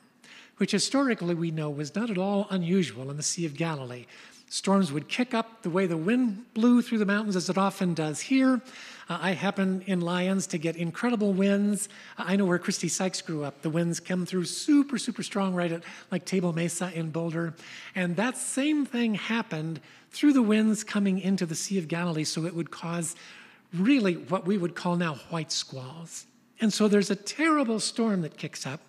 which 0.57 0.73
historically 0.73 1.35
we 1.35 1.51
know 1.51 1.71
was 1.71 1.95
not 1.95 2.11
at 2.11 2.19
all 2.19 2.49
unusual 2.51 3.11
in 3.11 3.17
the 3.17 3.23
Sea 3.23 3.47
of 3.47 3.55
Galilee. 3.55 4.07
Storms 4.49 4.93
would 4.93 5.09
kick 5.09 5.35
up 5.35 5.63
the 5.63 5.71
way 5.71 5.87
the 5.87 5.97
wind 5.97 6.45
blew 6.55 6.81
through 6.81 6.99
the 6.99 7.05
mountains, 7.05 7.35
as 7.35 7.51
it 7.51 7.59
often 7.59 7.95
does 7.95 8.21
here. 8.21 8.61
Uh, 9.09 9.19
I 9.21 9.33
happen 9.33 9.83
in 9.87 10.01
Lyons 10.01 10.47
to 10.49 10.59
get 10.59 10.77
incredible 10.77 11.33
winds. 11.33 11.89
I 12.17 12.37
know 12.37 12.45
where 12.45 12.59
Christy 12.59 12.89
Sykes 12.89 13.21
grew 13.23 13.43
up. 13.43 13.63
The 13.63 13.71
winds 13.71 13.99
come 13.99 14.25
through 14.25 14.45
super, 14.45 14.99
super 14.99 15.25
strong 15.25 15.55
right 15.55 15.73
at 15.73 15.83
like 16.13 16.25
Table 16.25 16.53
Mesa 16.53 16.93
in 16.95 17.11
Boulder. 17.11 17.55
And 17.95 18.15
that 18.17 18.37
same 18.37 18.87
thing 18.87 19.15
happened 19.15 19.81
through 20.13 20.33
the 20.33 20.43
winds 20.43 20.85
coming 20.85 21.19
into 21.19 21.45
the 21.45 21.57
Sea 21.57 21.79
of 21.79 21.89
Galilee, 21.89 22.25
so 22.25 22.45
it 22.47 22.55
would 22.55 22.71
cause 22.71 23.17
really 23.75 24.15
what 24.15 24.47
we 24.47 24.57
would 24.57 24.77
call 24.77 24.97
now 24.97 25.15
white 25.31 25.51
squalls. 25.51 26.27
And 26.61 26.73
so 26.73 26.87
there's 26.87 27.11
a 27.11 27.17
terrible 27.17 27.81
storm 27.81 28.23
that 28.23 28.37
kicks 28.37 28.65
up. 28.65 28.81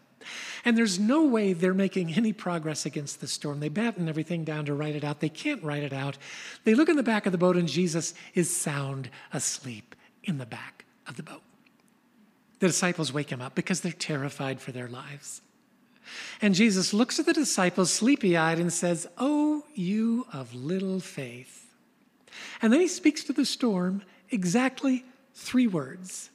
And 0.66 0.78
there's 0.78 1.00
no 1.00 1.26
way 1.26 1.54
they're 1.54 1.74
making 1.74 2.14
any 2.14 2.34
progress 2.34 2.86
against 2.86 3.22
the 3.22 3.28
storm. 3.28 3.60
They 3.60 3.70
batten 3.70 4.10
everything 4.10 4.44
down 4.44 4.66
to 4.66 4.74
write 4.74 4.96
it 4.96 5.04
out. 5.04 5.20
They 5.20 5.30
can't 5.30 5.64
write 5.64 5.84
it 5.84 5.94
out. 5.94 6.18
They 6.64 6.76
look 6.76 6.90
in 6.90 6.98
the 6.98 7.04
back 7.04 7.26
of 7.26 7.32
the 7.32 7.38
boat, 7.38 7.58
and 7.58 7.68
Jesus 7.68 8.14
is 8.34 8.56
sound 8.56 9.10
asleep 9.32 9.96
in 10.24 10.38
the 10.38 10.46
back 10.46 10.86
of 11.08 11.16
the 11.16 11.24
boat. 11.24 11.42
The 12.60 12.68
disciples 12.68 13.14
wake 13.14 13.30
him 13.30 13.42
up 13.42 13.56
because 13.56 13.82
they're 13.82 13.92
terrified 13.92 14.60
for 14.60 14.72
their 14.72 14.88
lives. 14.88 15.42
And 16.42 16.56
Jesus 16.56 16.94
looks 16.94 17.20
at 17.20 17.26
the 17.26 17.34
disciples 17.34 17.92
sleepy 17.92 18.38
eyed 18.38 18.60
and 18.60 18.72
says, 18.72 19.08
Oh, 19.18 19.64
you 19.76 20.26
of 20.34 20.54
little 20.54 21.00
faith. 21.00 21.74
And 22.62 22.72
then 22.72 22.80
he 22.80 22.88
speaks 22.88 23.24
to 23.26 23.34
the 23.34 23.46
storm 23.46 24.04
exactly 24.30 25.06
three 25.34 25.68
words. 25.68 26.30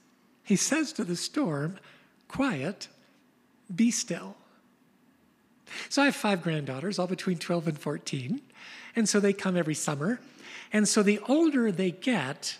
He 0.44 0.56
says 0.56 0.92
to 0.94 1.04
the 1.04 1.16
storm, 1.16 1.78
Quiet, 2.28 2.88
be 3.74 3.90
still. 3.90 4.36
So 5.88 6.02
I 6.02 6.06
have 6.06 6.16
five 6.16 6.42
granddaughters, 6.42 6.98
all 6.98 7.06
between 7.06 7.38
12 7.38 7.68
and 7.68 7.78
14. 7.78 8.40
And 8.94 9.08
so 9.08 9.20
they 9.20 9.32
come 9.32 9.56
every 9.56 9.74
summer. 9.74 10.20
And 10.72 10.86
so 10.86 11.02
the 11.02 11.18
older 11.28 11.72
they 11.72 11.90
get, 11.90 12.58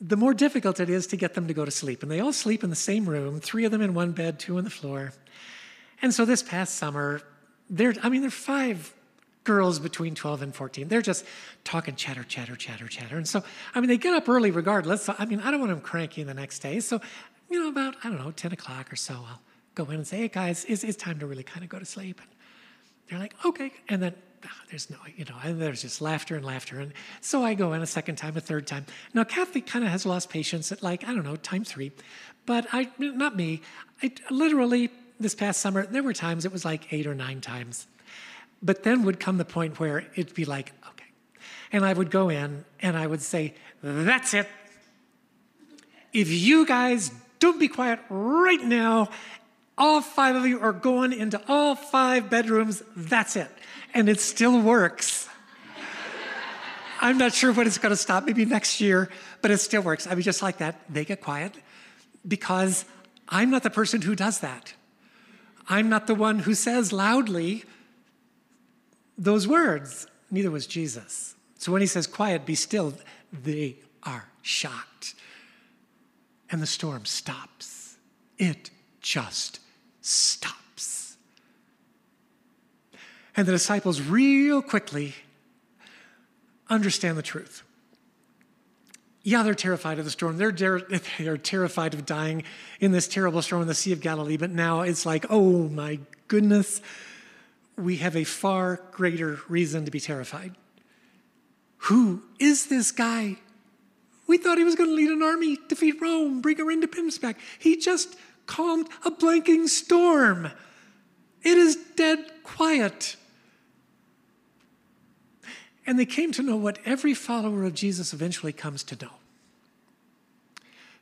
the 0.00 0.16
more 0.16 0.34
difficult 0.34 0.80
it 0.80 0.90
is 0.90 1.06
to 1.08 1.16
get 1.16 1.34
them 1.34 1.46
to 1.48 1.54
go 1.54 1.64
to 1.64 1.70
sleep. 1.70 2.02
And 2.02 2.10
they 2.10 2.20
all 2.20 2.32
sleep 2.32 2.64
in 2.64 2.70
the 2.70 2.76
same 2.76 3.06
room, 3.06 3.40
three 3.40 3.64
of 3.64 3.72
them 3.72 3.80
in 3.80 3.94
one 3.94 4.12
bed, 4.12 4.38
two 4.38 4.58
on 4.58 4.64
the 4.64 4.70
floor. 4.70 5.12
And 6.02 6.12
so 6.12 6.24
this 6.24 6.42
past 6.42 6.74
summer, 6.74 7.22
they're, 7.70 7.94
I 8.02 8.08
mean, 8.08 8.20
they're 8.20 8.30
five 8.30 8.92
girls 9.44 9.78
between 9.78 10.14
12 10.14 10.42
and 10.42 10.54
14. 10.54 10.88
They're 10.88 11.02
just 11.02 11.24
talking 11.64 11.96
chatter, 11.96 12.24
chatter, 12.24 12.56
chatter, 12.56 12.88
chatter. 12.88 13.16
And 13.16 13.28
so, 13.28 13.42
I 13.74 13.80
mean, 13.80 13.88
they 13.88 13.98
get 13.98 14.14
up 14.14 14.28
early 14.28 14.50
regardless. 14.50 15.04
So, 15.04 15.14
I 15.18 15.26
mean, 15.26 15.40
I 15.40 15.50
don't 15.50 15.60
want 15.60 15.70
them 15.70 15.80
cranky 15.80 16.22
the 16.22 16.34
next 16.34 16.60
day. 16.60 16.80
So, 16.80 17.00
you 17.50 17.62
know, 17.62 17.68
about, 17.68 17.96
I 18.02 18.08
don't 18.08 18.18
know, 18.18 18.30
10 18.30 18.52
o'clock 18.52 18.92
or 18.92 18.96
so, 18.96 19.14
I'll 19.14 19.40
go 19.74 19.84
in 19.84 19.96
and 19.96 20.06
say, 20.06 20.18
hey, 20.18 20.28
guys, 20.28 20.64
it's, 20.68 20.84
it's 20.84 20.96
time 20.96 21.18
to 21.18 21.26
really 21.26 21.42
kind 21.42 21.62
of 21.62 21.68
go 21.68 21.78
to 21.78 21.84
sleep. 21.84 22.20
And 22.20 22.30
they're 23.08 23.18
like, 23.18 23.34
okay. 23.44 23.72
And 23.88 24.02
then 24.02 24.14
oh, 24.46 24.48
there's 24.70 24.90
no, 24.90 24.96
you 25.16 25.24
know, 25.24 25.36
and 25.42 25.60
there's 25.60 25.82
just 25.82 26.00
laughter 26.00 26.36
and 26.36 26.44
laughter. 26.44 26.80
And 26.80 26.92
so 27.20 27.44
I 27.44 27.54
go 27.54 27.72
in 27.72 27.82
a 27.82 27.86
second 27.86 28.16
time, 28.16 28.36
a 28.36 28.40
third 28.40 28.66
time. 28.66 28.86
Now, 29.12 29.24
Kathy 29.24 29.60
kind 29.60 29.84
of 29.84 29.90
has 29.90 30.06
lost 30.06 30.30
patience 30.30 30.72
at 30.72 30.82
like, 30.82 31.06
I 31.06 31.14
don't 31.14 31.24
know, 31.24 31.36
time 31.36 31.64
three. 31.64 31.92
But 32.46 32.66
I, 32.72 32.90
not 32.98 33.36
me. 33.36 33.62
I 34.02 34.12
literally, 34.30 34.90
this 35.18 35.34
past 35.34 35.60
summer, 35.60 35.86
there 35.86 36.02
were 36.02 36.12
times 36.12 36.44
it 36.44 36.52
was 36.52 36.64
like 36.64 36.92
eight 36.92 37.06
or 37.06 37.14
nine 37.14 37.40
times. 37.40 37.86
But 38.62 38.82
then 38.82 39.04
would 39.04 39.20
come 39.20 39.38
the 39.38 39.44
point 39.44 39.78
where 39.78 40.06
it'd 40.14 40.34
be 40.34 40.44
like, 40.44 40.72
okay. 40.90 41.06
And 41.72 41.84
I 41.84 41.92
would 41.92 42.10
go 42.10 42.28
in 42.28 42.64
and 42.80 42.96
I 42.96 43.06
would 43.06 43.22
say, 43.22 43.54
that's 43.82 44.34
it. 44.34 44.48
If 46.12 46.30
you 46.30 46.64
guys 46.64 47.10
don't 47.40 47.58
be 47.58 47.68
quiet 47.68 47.98
right 48.08 48.62
now, 48.62 49.08
all 49.76 50.00
five 50.00 50.36
of 50.36 50.46
you 50.46 50.60
are 50.60 50.72
going 50.72 51.12
into 51.12 51.40
all 51.48 51.74
five 51.74 52.30
bedrooms. 52.30 52.82
That's 52.96 53.36
it. 53.36 53.50
And 53.92 54.08
it 54.08 54.20
still 54.20 54.60
works. 54.60 55.28
I'm 57.00 57.18
not 57.18 57.34
sure 57.34 57.52
when 57.52 57.66
it's 57.66 57.78
going 57.78 57.90
to 57.90 57.96
stop, 57.96 58.24
maybe 58.24 58.44
next 58.44 58.80
year, 58.80 59.10
but 59.42 59.50
it 59.50 59.58
still 59.58 59.82
works. 59.82 60.06
I 60.06 60.14
mean, 60.14 60.22
just 60.22 60.42
like 60.42 60.58
that, 60.58 60.80
they 60.88 61.04
get 61.04 61.20
quiet 61.20 61.52
because 62.26 62.84
I'm 63.28 63.50
not 63.50 63.62
the 63.62 63.70
person 63.70 64.00
who 64.00 64.14
does 64.14 64.40
that. 64.40 64.72
I'm 65.68 65.88
not 65.88 66.06
the 66.06 66.14
one 66.14 66.40
who 66.40 66.54
says 66.54 66.92
loudly, 66.92 67.64
those 69.18 69.46
words. 69.48 70.06
Neither 70.30 70.50
was 70.50 70.66
Jesus. 70.66 71.34
So 71.58 71.72
when 71.72 71.80
he 71.80 71.86
says, 71.86 72.06
Quiet, 72.06 72.44
be 72.44 72.54
still, 72.54 72.94
they 73.32 73.76
are 74.02 74.28
shocked. 74.42 75.14
And 76.50 76.60
the 76.60 76.66
storm 76.66 77.04
stops. 77.04 77.96
It 78.38 78.70
just 79.00 79.60
stops. 80.04 81.16
And 83.36 83.48
the 83.48 83.52
disciples, 83.52 84.02
real 84.02 84.60
quickly, 84.60 85.14
understand 86.68 87.16
the 87.16 87.22
truth. 87.22 87.62
Yeah, 89.22 89.42
they're 89.42 89.54
terrified 89.54 89.98
of 89.98 90.04
the 90.04 90.10
storm. 90.10 90.36
They're, 90.36 90.52
they're 91.18 91.38
terrified 91.38 91.94
of 91.94 92.04
dying 92.04 92.44
in 92.80 92.92
this 92.92 93.08
terrible 93.08 93.40
storm 93.40 93.62
in 93.62 93.68
the 93.68 93.74
Sea 93.74 93.92
of 93.92 94.02
Galilee. 94.02 94.36
But 94.36 94.50
now 94.50 94.82
it's 94.82 95.06
like, 95.06 95.24
oh 95.30 95.68
my 95.68 95.98
goodness, 96.28 96.82
we 97.76 97.96
have 97.96 98.14
a 98.14 98.24
far 98.24 98.82
greater 98.92 99.40
reason 99.48 99.86
to 99.86 99.90
be 99.90 100.00
terrified. 100.00 100.54
Who 101.78 102.22
is 102.38 102.66
this 102.66 102.92
guy? 102.92 103.36
We 104.26 104.36
thought 104.36 104.58
he 104.58 104.64
was 104.64 104.74
going 104.74 104.90
to 104.90 104.94
lead 104.94 105.10
an 105.10 105.22
army, 105.22 105.58
defeat 105.68 106.00
Rome, 106.00 106.42
bring 106.42 106.60
our 106.60 106.70
independence 106.70 107.18
back. 107.18 107.38
He 107.58 107.76
just 107.76 108.16
calmed 108.46 108.88
a 109.04 109.10
blanking 109.10 109.68
storm. 109.68 110.50
It 111.42 111.58
is 111.58 111.76
dead 111.96 112.18
quiet. 112.42 113.16
And 115.86 115.98
they 115.98 116.06
came 116.06 116.32
to 116.32 116.42
know 116.42 116.56
what 116.56 116.78
every 116.84 117.14
follower 117.14 117.64
of 117.64 117.74
Jesus 117.74 118.12
eventually 118.12 118.52
comes 118.52 118.82
to 118.84 119.04
know. 119.04 119.12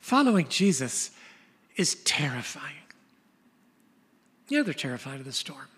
Following 0.01 0.49
Jesus 0.49 1.11
is 1.77 1.95
terrifying. 2.05 2.75
Yeah, 4.49 4.63
they're 4.63 4.75
terrified 4.75 5.21
of 5.21 5.25
the 5.25 5.33
storm. 5.33 5.69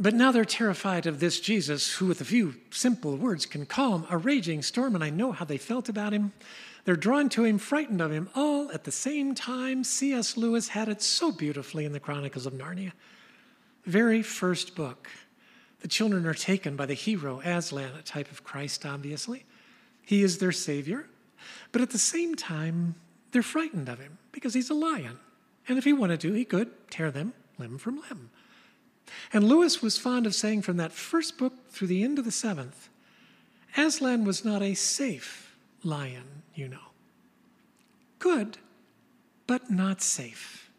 But 0.00 0.14
now 0.14 0.32
they're 0.32 0.46
terrified 0.46 1.04
of 1.04 1.20
this 1.20 1.38
Jesus 1.40 1.92
who, 1.92 2.06
with 2.06 2.22
a 2.22 2.24
few 2.24 2.54
simple 2.70 3.18
words, 3.18 3.44
can 3.44 3.66
calm 3.66 4.06
a 4.08 4.16
raging 4.16 4.62
storm, 4.62 4.94
and 4.94 5.04
I 5.04 5.10
know 5.10 5.30
how 5.30 5.44
they 5.44 5.58
felt 5.58 5.90
about 5.90 6.14
him. 6.14 6.32
They're 6.86 6.96
drawn 6.96 7.28
to 7.30 7.44
him, 7.44 7.58
frightened 7.58 8.00
of 8.00 8.10
him, 8.10 8.30
all 8.34 8.72
at 8.72 8.84
the 8.84 8.92
same 8.92 9.34
time. 9.34 9.84
C.S. 9.84 10.38
Lewis 10.38 10.68
had 10.68 10.88
it 10.88 11.02
so 11.02 11.30
beautifully 11.30 11.84
in 11.84 11.92
the 11.92 12.00
Chronicles 12.00 12.46
of 12.46 12.54
Narnia. 12.54 12.92
Very 13.84 14.22
first 14.22 14.74
book. 14.74 15.10
The 15.80 15.88
children 15.88 16.24
are 16.24 16.32
taken 16.32 16.76
by 16.76 16.86
the 16.86 16.94
hero, 16.94 17.40
Aslan, 17.44 17.92
a 17.98 18.02
type 18.02 18.30
of 18.30 18.42
Christ, 18.42 18.86
obviously. 18.86 19.44
He 20.02 20.22
is 20.22 20.38
their 20.38 20.52
savior. 20.52 21.08
But 21.72 21.82
at 21.82 21.90
the 21.90 21.98
same 21.98 22.36
time, 22.36 22.94
they're 23.32 23.42
frightened 23.42 23.90
of 23.90 23.98
him 23.98 24.16
because 24.32 24.54
he's 24.54 24.70
a 24.70 24.74
lion. 24.74 25.18
And 25.68 25.76
if 25.76 25.84
he 25.84 25.92
wanted 25.92 26.20
to, 26.20 26.32
he 26.32 26.46
could 26.46 26.70
tear 26.90 27.10
them 27.10 27.34
limb 27.58 27.76
from 27.76 28.00
limb. 28.08 28.30
And 29.32 29.44
Lewis 29.44 29.82
was 29.82 29.98
fond 29.98 30.26
of 30.26 30.34
saying 30.34 30.62
from 30.62 30.76
that 30.78 30.92
first 30.92 31.38
book 31.38 31.52
through 31.70 31.88
the 31.88 32.02
end 32.02 32.18
of 32.18 32.24
the 32.24 32.30
seventh, 32.30 32.88
Aslan 33.76 34.24
was 34.24 34.44
not 34.44 34.62
a 34.62 34.74
safe 34.74 35.56
lion, 35.84 36.42
you 36.54 36.68
know. 36.68 36.78
Good, 38.18 38.58
but 39.46 39.70
not 39.70 40.02
safe. 40.02 40.70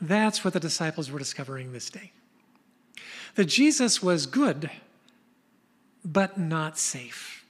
That's 0.00 0.44
what 0.44 0.52
the 0.52 0.60
disciples 0.60 1.10
were 1.10 1.18
discovering 1.18 1.72
this 1.72 1.90
day. 1.90 2.12
That 3.34 3.46
Jesus 3.46 4.02
was 4.02 4.26
good, 4.26 4.70
but 6.04 6.38
not 6.38 6.78
safe. 6.78 7.44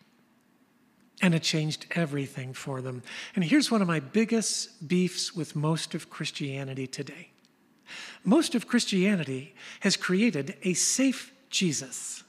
And 1.20 1.34
it 1.34 1.42
changed 1.42 1.86
everything 1.92 2.52
for 2.52 2.80
them. 2.80 3.02
And 3.34 3.44
here's 3.44 3.70
one 3.70 3.82
of 3.82 3.88
my 3.88 4.00
biggest 4.00 4.88
beefs 4.88 5.34
with 5.34 5.56
most 5.56 5.94
of 5.94 6.10
Christianity 6.10 6.86
today 6.86 7.28
most 8.24 8.54
of 8.54 8.68
Christianity 8.68 9.54
has 9.80 9.96
created 9.96 10.56
a 10.62 10.74
safe 10.74 11.32
Jesus. 11.50 12.24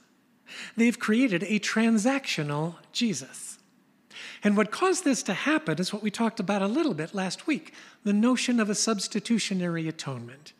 They've 0.76 0.98
created 0.98 1.42
a 1.44 1.58
transactional 1.58 2.76
Jesus. 2.92 3.58
And 4.42 4.56
what 4.56 4.70
caused 4.70 5.04
this 5.04 5.22
to 5.24 5.34
happen 5.34 5.78
is 5.78 5.92
what 5.92 6.02
we 6.02 6.10
talked 6.10 6.40
about 6.40 6.62
a 6.62 6.68
little 6.68 6.94
bit 6.94 7.14
last 7.14 7.46
week 7.46 7.72
the 8.04 8.12
notion 8.12 8.60
of 8.60 8.70
a 8.70 8.74
substitutionary 8.74 9.88
atonement. 9.88 10.52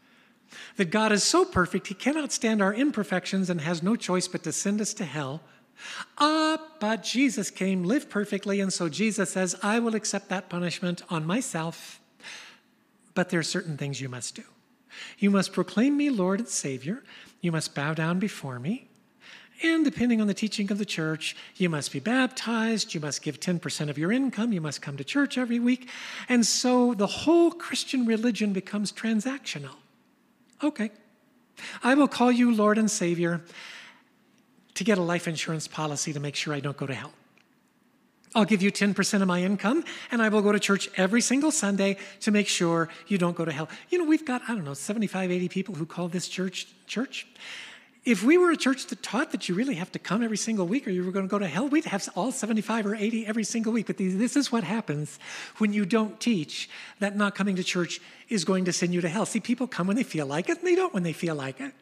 That 0.77 0.91
God 0.91 1.13
is 1.13 1.23
so 1.23 1.45
perfect, 1.45 1.87
he 1.89 1.95
cannot 1.95 2.33
stand 2.33 2.63
our 2.63 2.75
imperfections 2.75 3.51
and 3.51 3.61
has 3.61 3.83
no 3.83 3.95
choice 3.95 4.27
but 4.27 4.43
to 4.45 4.53
send 4.53 4.81
us 4.81 4.95
to 4.95 5.05
hell. 5.05 5.43
Ah, 6.19 6.59
but 6.81 7.03
Jesus 7.03 7.51
came, 7.51 7.85
lived 7.85 8.09
perfectly, 8.09 8.61
and 8.61 8.73
so 8.73 8.89
Jesus 8.89 9.31
says, 9.31 9.55
I 9.63 9.79
will 9.79 9.95
accept 9.95 10.31
that 10.31 10.49
punishment 10.49 11.03
on 11.11 11.27
myself, 11.27 12.01
but 13.15 13.29
there 13.29 13.41
are 13.41 13.45
certain 13.45 13.77
things 13.77 14.01
you 14.01 14.09
must 14.09 14.35
do. 14.35 14.43
You 15.19 15.31
must 15.31 15.53
proclaim 15.53 15.97
me 15.97 16.11
Lord 16.11 16.41
and 16.41 16.49
Savior. 16.49 17.03
You 17.41 17.53
must 17.53 17.75
bow 17.75 17.95
down 17.95 18.19
before 18.19 18.59
me. 18.59 18.89
And 19.63 19.85
depending 19.85 20.21
on 20.21 20.27
the 20.27 20.35
teaching 20.35 20.71
of 20.71 20.79
the 20.79 20.85
church, 20.85 21.35
you 21.57 21.71
must 21.71 21.91
be 21.91 21.99
baptized, 22.01 22.93
you 22.93 23.01
must 23.01 23.23
give 23.23 23.41
10% 23.41 23.89
of 23.89 23.97
your 23.97 24.13
income, 24.13 24.53
you 24.53 24.61
must 24.61 24.83
come 24.83 24.99
to 24.99 25.05
church 25.05 25.39
every 25.39 25.59
week. 25.59 25.89
And 26.29 26.45
so 26.45 26.93
the 26.93 27.07
whole 27.07 27.51
Christian 27.51 28.05
religion 28.05 28.53
becomes 28.53 28.93
transactional. 28.93 29.77
Okay, 30.63 30.91
I 31.83 31.95
will 31.95 32.09
call 32.09 32.31
you 32.31 32.55
Lord 32.55 32.77
and 32.77 32.91
Savior 32.91 33.43
to 34.75 34.85
get 34.85 34.99
a 34.99 35.03
life 35.03 35.27
insurance 35.27 35.67
policy 35.67 36.13
to 36.13 36.21
make 36.21 36.37
sure 36.37 36.53
I 36.53 36.61
don't 36.61 36.77
go 36.77 36.87
to 36.87 36.95
hell. 36.95 37.13
I'll 38.35 38.45
give 38.45 38.63
you 38.63 38.71
10% 38.71 39.23
of 39.23 39.29
my 39.29 39.43
income, 39.43 39.85
and 40.11 40.21
I 40.21 40.29
will 40.29 40.43
go 40.43 40.53
to 40.53 40.61
church 40.61 40.91
every 40.97 41.21
single 41.23 41.51
Sunday 41.51 41.97
to 42.21 42.31
make 42.31 42.49
sure 42.49 42.89
you 43.07 43.19
don't 43.19 43.37
go 43.37 43.45
to 43.45 43.53
hell. 43.53 43.69
You 43.89 43.99
know, 43.99 44.05
we've 44.05 44.27
got, 44.27 44.43
I 44.49 44.55
don't 44.55 44.65
know, 44.65 44.75
75, 44.75 45.31
80 45.31 45.49
people 45.49 45.75
who 45.75 45.87
call 45.87 46.09
this 46.09 46.29
church 46.29 46.67
church. 46.87 47.27
If 48.05 48.23
we 48.23 48.39
were 48.39 48.53
a 48.53 48.57
church 48.57 48.87
that 48.87 49.03
taught 49.03 49.33
that 49.33 49.49
you 49.49 49.57
really 49.57 49.75
have 49.75 49.91
to 49.91 49.99
come 49.99 50.23
every 50.23 50.37
single 50.37 50.65
week 50.65 50.87
or 50.87 50.91
you 50.91 51.03
were 51.05 51.11
going 51.11 51.27
to 51.27 51.31
go 51.31 51.41
to 51.41 51.49
hell, 51.49 51.69
we'd 51.69 51.87
have 51.87 52.09
all 52.15 52.31
75 52.31 52.87
or 52.87 52.95
80 52.95 53.27
every 53.27 53.43
single 53.43 53.73
week. 53.73 53.87
But 53.89 53.99
this 53.99 54.37
is 54.37 54.53
what 54.53 54.63
happens 54.63 55.19
when 55.59 55.73
you 55.73 55.85
don't 55.85 56.21
teach 56.21 56.71
that 57.01 57.17
not 57.17 57.35
coming 57.35 57.57
to 57.57 57.65
church 57.65 58.01
is 58.29 58.45
going 58.45 58.65
to 58.67 58.73
send 58.73 58.95
you 58.95 59.01
to 59.01 59.09
hell. 59.09 59.27
See, 59.27 59.41
people 59.41 59.67
come 59.67 59.89
when 59.89 59.97
they 59.97 60.05
feel 60.05 60.25
like 60.25 60.49
it, 60.49 60.59
and 60.59 60.67
they 60.67 60.77
don't 60.77 60.95
when 60.95 61.03
they 61.03 61.13
feel 61.13 61.35
like 61.35 61.61
it, 61.61 61.73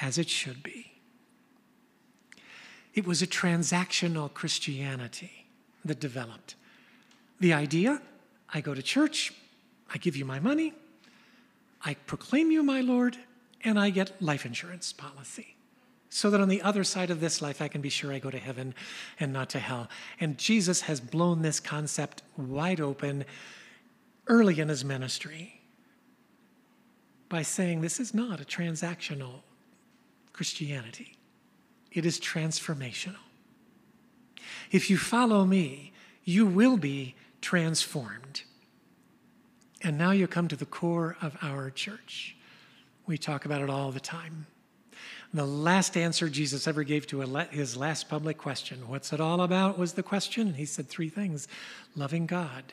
as 0.00 0.16
it 0.16 0.28
should 0.28 0.62
be. 0.62 0.87
It 2.94 3.06
was 3.06 3.22
a 3.22 3.26
transactional 3.26 4.32
Christianity 4.32 5.46
that 5.84 6.00
developed. 6.00 6.54
The 7.40 7.52
idea 7.52 8.02
I 8.52 8.60
go 8.60 8.74
to 8.74 8.82
church, 8.82 9.32
I 9.92 9.98
give 9.98 10.16
you 10.16 10.24
my 10.24 10.40
money, 10.40 10.72
I 11.84 11.94
proclaim 11.94 12.50
you 12.50 12.62
my 12.62 12.80
Lord, 12.80 13.16
and 13.62 13.78
I 13.78 13.90
get 13.90 14.20
life 14.20 14.44
insurance 14.44 14.92
policy. 14.92 15.56
So 16.10 16.30
that 16.30 16.40
on 16.40 16.48
the 16.48 16.62
other 16.62 16.84
side 16.84 17.10
of 17.10 17.20
this 17.20 17.42
life, 17.42 17.60
I 17.60 17.68
can 17.68 17.80
be 17.80 17.90
sure 17.90 18.12
I 18.12 18.18
go 18.18 18.30
to 18.30 18.38
heaven 18.38 18.74
and 19.20 19.32
not 19.32 19.50
to 19.50 19.58
hell. 19.58 19.88
And 20.20 20.38
Jesus 20.38 20.82
has 20.82 21.00
blown 21.00 21.42
this 21.42 21.60
concept 21.60 22.22
wide 22.36 22.80
open 22.80 23.24
early 24.26 24.58
in 24.58 24.68
his 24.68 24.84
ministry 24.84 25.60
by 27.28 27.42
saying 27.42 27.82
this 27.82 28.00
is 28.00 28.14
not 28.14 28.40
a 28.40 28.44
transactional 28.44 29.42
Christianity 30.32 31.17
it 31.92 32.04
is 32.06 32.20
transformational. 32.20 33.16
If 34.70 34.90
you 34.90 34.96
follow 34.98 35.44
me, 35.44 35.92
you 36.24 36.46
will 36.46 36.76
be 36.76 37.14
transformed. 37.40 38.42
And 39.82 39.96
now 39.96 40.10
you 40.10 40.26
come 40.26 40.48
to 40.48 40.56
the 40.56 40.66
core 40.66 41.16
of 41.22 41.36
our 41.40 41.70
church. 41.70 42.36
We 43.06 43.16
talk 43.16 43.44
about 43.44 43.62
it 43.62 43.70
all 43.70 43.90
the 43.90 44.00
time. 44.00 44.46
The 45.32 45.46
last 45.46 45.96
answer 45.96 46.28
Jesus 46.28 46.66
ever 46.66 46.82
gave 46.84 47.06
to 47.08 47.20
his 47.50 47.76
last 47.76 48.08
public 48.08 48.38
question, 48.38 48.88
What's 48.88 49.12
it 49.12 49.20
all 49.20 49.42
about? 49.42 49.78
was 49.78 49.92
the 49.92 50.02
question. 50.02 50.48
And 50.48 50.56
he 50.56 50.64
said 50.64 50.88
three 50.88 51.08
things 51.10 51.48
loving 51.94 52.26
God, 52.26 52.64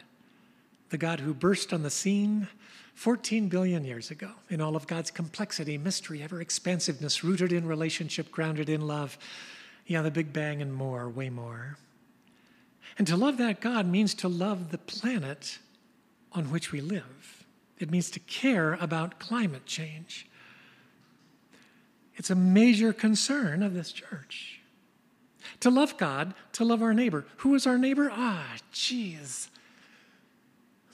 the 0.90 0.98
God 0.98 1.20
who 1.20 1.34
burst 1.34 1.74
on 1.74 1.84
the 1.84 1.90
scene 1.90 2.48
14 2.96 3.50
billion 3.50 3.84
years 3.84 4.10
ago, 4.10 4.32
in 4.50 4.62
all 4.62 4.76
of 4.76 4.88
God's 4.88 5.12
complexity, 5.12 5.78
mystery, 5.78 6.24
ever 6.24 6.40
expansiveness, 6.40 7.24
rooted 7.24 7.52
in 7.52 7.68
relationship, 7.68 8.32
grounded 8.32 8.70
in 8.70 8.88
love. 8.88 9.18
Yeah, 9.86 10.02
the 10.02 10.12
Big 10.12 10.32
Bang 10.32 10.62
and 10.62 10.74
more, 10.74 11.10
way 11.10 11.30
more. 11.30 11.78
And 12.98 13.06
to 13.08 13.18
love 13.18 13.38
that 13.38 13.60
God 13.60 13.86
means 13.86 14.14
to 14.16 14.30
love 14.30 14.72
the 14.72 14.78
planet 14.78 15.60
on 16.32 16.52
which 16.52 16.72
we 16.72 16.80
live. 16.80 17.46
It 17.80 17.92
means 17.92 18.10
to 18.12 18.20
care 18.22 18.74
about 18.76 19.20
climate 19.20 19.66
change. 19.66 20.28
It's 22.16 22.30
a 22.30 22.36
major 22.36 22.94
concern 22.94 23.62
of 23.62 23.74
this 23.74 23.92
church. 23.92 24.62
To 25.60 25.70
love 25.70 25.98
God, 25.98 26.34
to 26.54 26.64
love 26.64 26.82
our 26.82 26.94
neighbor. 26.94 27.26
Who 27.38 27.54
is 27.56 27.68
our 27.68 27.78
neighbor? 27.78 28.10
Ah, 28.12 28.56
geez. 28.72 29.50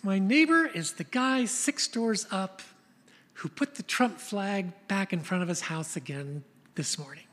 My 0.04 0.18
neighbor 0.18 0.66
is 0.66 0.94
the 0.94 1.04
guy 1.04 1.46
six 1.46 1.88
doors 1.88 2.26
up 2.32 2.62
who 3.34 3.50
put 3.50 3.76
the 3.76 3.84
Trump 3.84 4.20
flag 4.20 4.72
back 4.88 5.14
in 5.14 5.20
front 5.20 5.44
of 5.44 5.50
his 5.50 5.62
house 5.62 5.96
again 5.96 6.44
this 6.76 6.98
morning. 6.98 7.24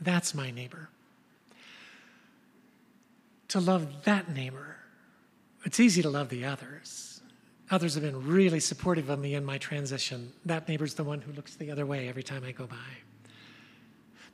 That's 0.00 0.34
my 0.34 0.50
neighbor. 0.50 0.88
To 3.48 3.60
love 3.60 4.04
that 4.04 4.28
neighbor, 4.28 4.76
it's 5.64 5.78
easy 5.78 6.02
to 6.02 6.10
love 6.10 6.28
the 6.28 6.44
others. 6.44 7.20
Others 7.70 7.94
have 7.94 8.02
been 8.02 8.26
really 8.26 8.60
supportive 8.60 9.08
of 9.08 9.18
me 9.18 9.34
in 9.34 9.44
my 9.44 9.58
transition. 9.58 10.32
That 10.44 10.68
neighbor's 10.68 10.94
the 10.94 11.04
one 11.04 11.20
who 11.20 11.32
looks 11.32 11.54
the 11.54 11.70
other 11.70 11.86
way 11.86 12.08
every 12.08 12.22
time 12.22 12.44
I 12.44 12.52
go 12.52 12.66
by. 12.66 12.76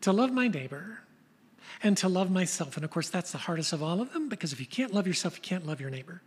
To 0.02 0.12
love 0.12 0.32
my 0.32 0.48
neighbor 0.48 1.00
and 1.82 1.96
to 1.98 2.08
love 2.08 2.30
myself. 2.30 2.76
And 2.76 2.84
of 2.84 2.90
course, 2.90 3.08
that's 3.08 3.32
the 3.32 3.38
hardest 3.38 3.72
of 3.72 3.82
all 3.82 4.00
of 4.00 4.12
them 4.12 4.28
because 4.28 4.52
if 4.52 4.60
you 4.60 4.66
can't 4.66 4.92
love 4.92 5.06
yourself, 5.06 5.36
you 5.36 5.42
can't 5.42 5.66
love 5.66 5.80
your 5.80 5.90
neighbor. 5.90 6.22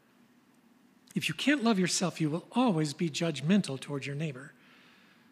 If 1.15 1.29
you 1.29 1.33
can't 1.33 1.63
love 1.63 1.79
yourself, 1.79 2.19
you 2.19 2.29
will 2.29 2.45
always 2.51 2.93
be 2.93 3.09
judgmental 3.09 3.79
towards 3.79 4.05
your 4.05 4.17
neighbor 4.17 4.51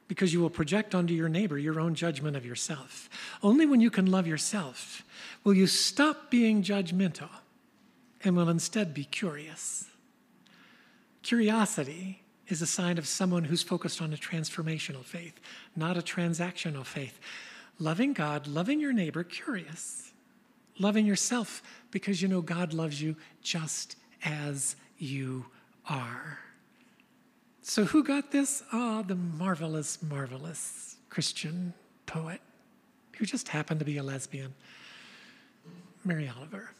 because 0.08 0.34
you 0.34 0.40
will 0.40 0.50
project 0.50 0.96
onto 0.96 1.14
your 1.14 1.30
neighbor 1.30 1.58
your 1.58 1.80
own 1.80 1.94
judgment 1.94 2.38
of 2.38 2.46
yourself. 2.46 3.10
Only 3.42 3.66
when 3.66 3.82
you 3.82 3.90
can 3.90 4.06
love 4.06 4.26
yourself 4.26 5.04
will 5.44 5.54
you 5.54 5.68
stop 5.68 6.32
being 6.32 6.64
judgmental 6.64 7.30
and 8.24 8.36
will 8.36 8.50
instead 8.50 8.94
be 8.94 9.04
curious. 9.04 9.86
Curiosity 11.22 12.24
is 12.48 12.62
a 12.62 12.68
sign 12.68 12.98
of 12.98 13.08
someone 13.08 13.46
who's 13.46 13.64
focused 13.64 14.02
on 14.02 14.14
a 14.14 14.18
transformational 14.18 15.04
faith, 15.04 15.40
not 15.76 15.98
a 15.98 16.02
transactional 16.02 16.86
faith. 16.86 17.20
Loving 17.80 18.14
God, 18.14 18.48
loving 18.48 18.80
your 18.80 18.94
neighbor, 18.94 19.24
curious. 19.24 20.12
Loving 20.80 21.06
yourself 21.06 21.62
because 21.92 22.22
you 22.22 22.28
know 22.28 22.42
God 22.42 22.74
loves 22.74 23.02
you 23.02 23.16
just 23.42 23.96
as 24.24 24.76
you 24.98 25.46
are. 25.90 26.40
So, 27.62 27.86
who 27.86 28.04
got 28.04 28.32
this? 28.32 28.64
Ah, 28.72 29.00
oh, 29.00 29.04
the 29.04 29.16
marvelous, 29.16 30.02
marvelous 30.02 30.98
Christian 31.10 31.74
poet 32.06 32.42
who 33.18 33.26
just 33.26 33.48
happened 33.50 33.80
to 33.80 33.86
be 33.86 33.98
a 33.98 34.04
lesbian, 34.04 34.54
Mary 36.04 36.30
Oliver. 36.36 36.72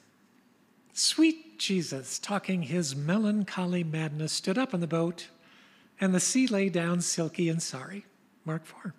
Sweet 0.94 1.58
Jesus, 1.58 2.20
talking 2.20 2.64
his 2.64 2.96
melancholy 2.96 3.84
madness, 3.84 4.34
stood 4.34 4.58
up 4.58 4.74
in 4.74 4.80
the 4.80 4.88
boat, 4.88 5.28
and 6.00 6.14
the 6.14 6.20
sea 6.20 6.48
lay 6.48 6.70
down 6.70 7.02
silky 7.02 7.50
and 7.50 7.62
sorry. 7.62 8.06
Mark 8.46 8.66
4. 8.66 8.94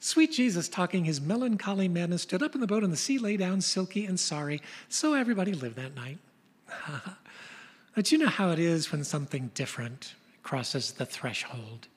Sweet 0.00 0.32
Jesus, 0.32 0.68
talking 0.68 1.04
his 1.04 1.20
melancholy 1.20 1.88
madness, 1.88 2.22
stood 2.22 2.42
up 2.42 2.54
in 2.54 2.60
the 2.60 2.66
boat, 2.66 2.82
and 2.82 2.92
the 2.92 2.96
sea 2.96 3.18
lay 3.18 3.36
down 3.36 3.60
silky 3.60 4.06
and 4.06 4.18
sorry. 4.18 4.62
So 4.88 5.14
everybody 5.14 5.52
lived 5.52 5.76
that 5.76 5.94
night. 5.94 6.18
but 7.94 8.12
you 8.12 8.18
know 8.18 8.28
how 8.28 8.50
it 8.50 8.58
is 8.58 8.92
when 8.92 9.04
something 9.04 9.50
different 9.54 10.14
crosses 10.42 10.92
the 10.92 11.06
threshold. 11.06 11.88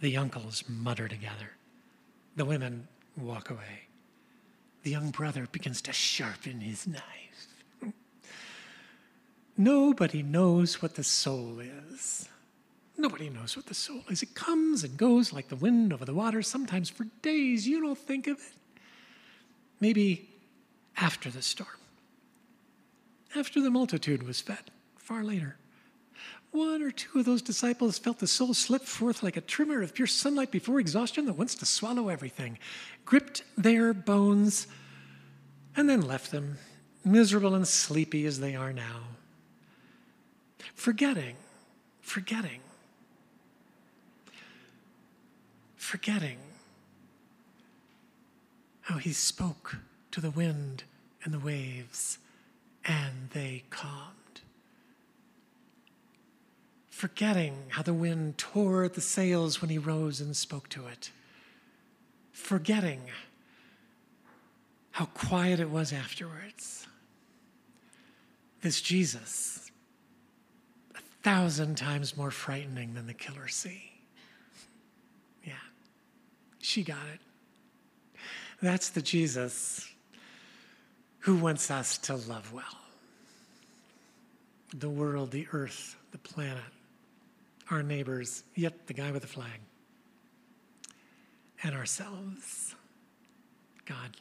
The 0.00 0.16
uncles 0.16 0.64
mutter 0.68 1.06
together, 1.06 1.52
the 2.34 2.44
women 2.44 2.88
walk 3.16 3.50
away. 3.50 3.86
The 4.82 4.90
young 4.90 5.10
brother 5.10 5.46
begins 5.52 5.80
to 5.82 5.92
sharpen 5.92 6.60
his 6.60 6.86
knife. 6.88 7.92
Nobody 9.56 10.22
knows 10.22 10.82
what 10.82 10.96
the 10.96 11.04
soul 11.04 11.60
is. 11.60 12.28
Nobody 12.98 13.30
knows 13.30 13.56
what 13.56 13.66
the 13.66 13.74
soul 13.74 14.02
is. 14.08 14.22
It 14.22 14.34
comes 14.34 14.82
and 14.82 14.96
goes 14.96 15.32
like 15.32 15.48
the 15.48 15.56
wind 15.56 15.92
over 15.92 16.04
the 16.04 16.14
water, 16.14 16.42
sometimes 16.42 16.90
for 16.90 17.04
days. 17.22 17.68
You 17.68 17.80
don't 17.80 17.98
think 17.98 18.26
of 18.26 18.38
it. 18.38 18.56
Maybe 19.78 20.28
after 20.96 21.30
the 21.30 21.42
storm, 21.42 21.68
after 23.36 23.60
the 23.60 23.70
multitude 23.70 24.24
was 24.24 24.40
fed, 24.40 24.71
far 25.02 25.22
later. 25.22 25.56
One 26.50 26.82
or 26.82 26.90
two 26.90 27.20
of 27.20 27.24
those 27.24 27.42
disciples 27.42 27.98
felt 27.98 28.18
the 28.18 28.26
soul 28.26 28.52
slip 28.54 28.82
forth 28.82 29.22
like 29.22 29.36
a 29.36 29.40
trimmer 29.40 29.82
of 29.82 29.94
pure 29.94 30.06
sunlight 30.06 30.50
before 30.50 30.80
exhaustion 30.80 31.26
that 31.26 31.38
wants 31.38 31.54
to 31.56 31.66
swallow 31.66 32.08
everything, 32.08 32.58
gripped 33.04 33.42
their 33.56 33.94
bones, 33.94 34.66
and 35.76 35.88
then 35.88 36.02
left 36.02 36.30
them, 36.30 36.58
miserable 37.04 37.54
and 37.54 37.66
sleepy 37.66 38.26
as 38.26 38.40
they 38.40 38.54
are 38.54 38.72
now. 38.72 39.00
Forgetting, 40.74 41.36
forgetting 42.00 42.60
forgetting 45.92 46.38
how 48.80 48.96
he 48.96 49.12
spoke 49.12 49.76
to 50.10 50.22
the 50.22 50.30
wind 50.30 50.84
and 51.22 51.34
the 51.34 51.38
waves, 51.38 52.16
and 52.82 53.28
they 53.34 53.62
calmed. 53.68 54.21
Forgetting 57.02 57.56
how 57.70 57.82
the 57.82 57.92
wind 57.92 58.38
tore 58.38 58.84
at 58.84 58.94
the 58.94 59.00
sails 59.00 59.60
when 59.60 59.70
he 59.70 59.76
rose 59.76 60.20
and 60.20 60.36
spoke 60.36 60.68
to 60.68 60.86
it. 60.86 61.10
Forgetting 62.30 63.00
how 64.92 65.06
quiet 65.06 65.58
it 65.58 65.68
was 65.68 65.92
afterwards. 65.92 66.86
This 68.60 68.80
Jesus, 68.80 69.72
a 70.94 71.00
thousand 71.24 71.76
times 71.76 72.16
more 72.16 72.30
frightening 72.30 72.94
than 72.94 73.08
the 73.08 73.14
killer 73.14 73.48
sea. 73.48 73.82
Yeah, 75.42 75.54
she 76.60 76.84
got 76.84 77.04
it. 77.12 78.20
That's 78.62 78.90
the 78.90 79.02
Jesus 79.02 79.92
who 81.18 81.34
wants 81.34 81.68
us 81.68 81.98
to 81.98 82.14
love 82.14 82.52
well. 82.52 82.78
The 84.72 84.88
world, 84.88 85.32
the 85.32 85.48
earth, 85.52 85.96
the 86.12 86.18
planet, 86.18 86.62
our 87.72 87.82
neighbors, 87.82 88.44
yet 88.54 88.86
the 88.86 88.92
guy 88.92 89.10
with 89.10 89.22
the 89.22 89.28
flag, 89.28 89.60
and 91.62 91.74
ourselves. 91.74 92.74
God. 93.86 94.16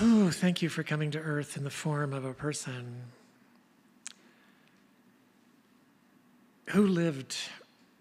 Oh, 0.00 0.30
thank 0.30 0.62
you 0.62 0.68
for 0.68 0.82
coming 0.82 1.10
to 1.10 1.18
earth 1.18 1.56
in 1.56 1.64
the 1.64 1.70
form 1.70 2.12
of 2.12 2.24
a 2.24 2.32
person 2.32 3.02
who 6.66 6.86
lived 6.86 7.36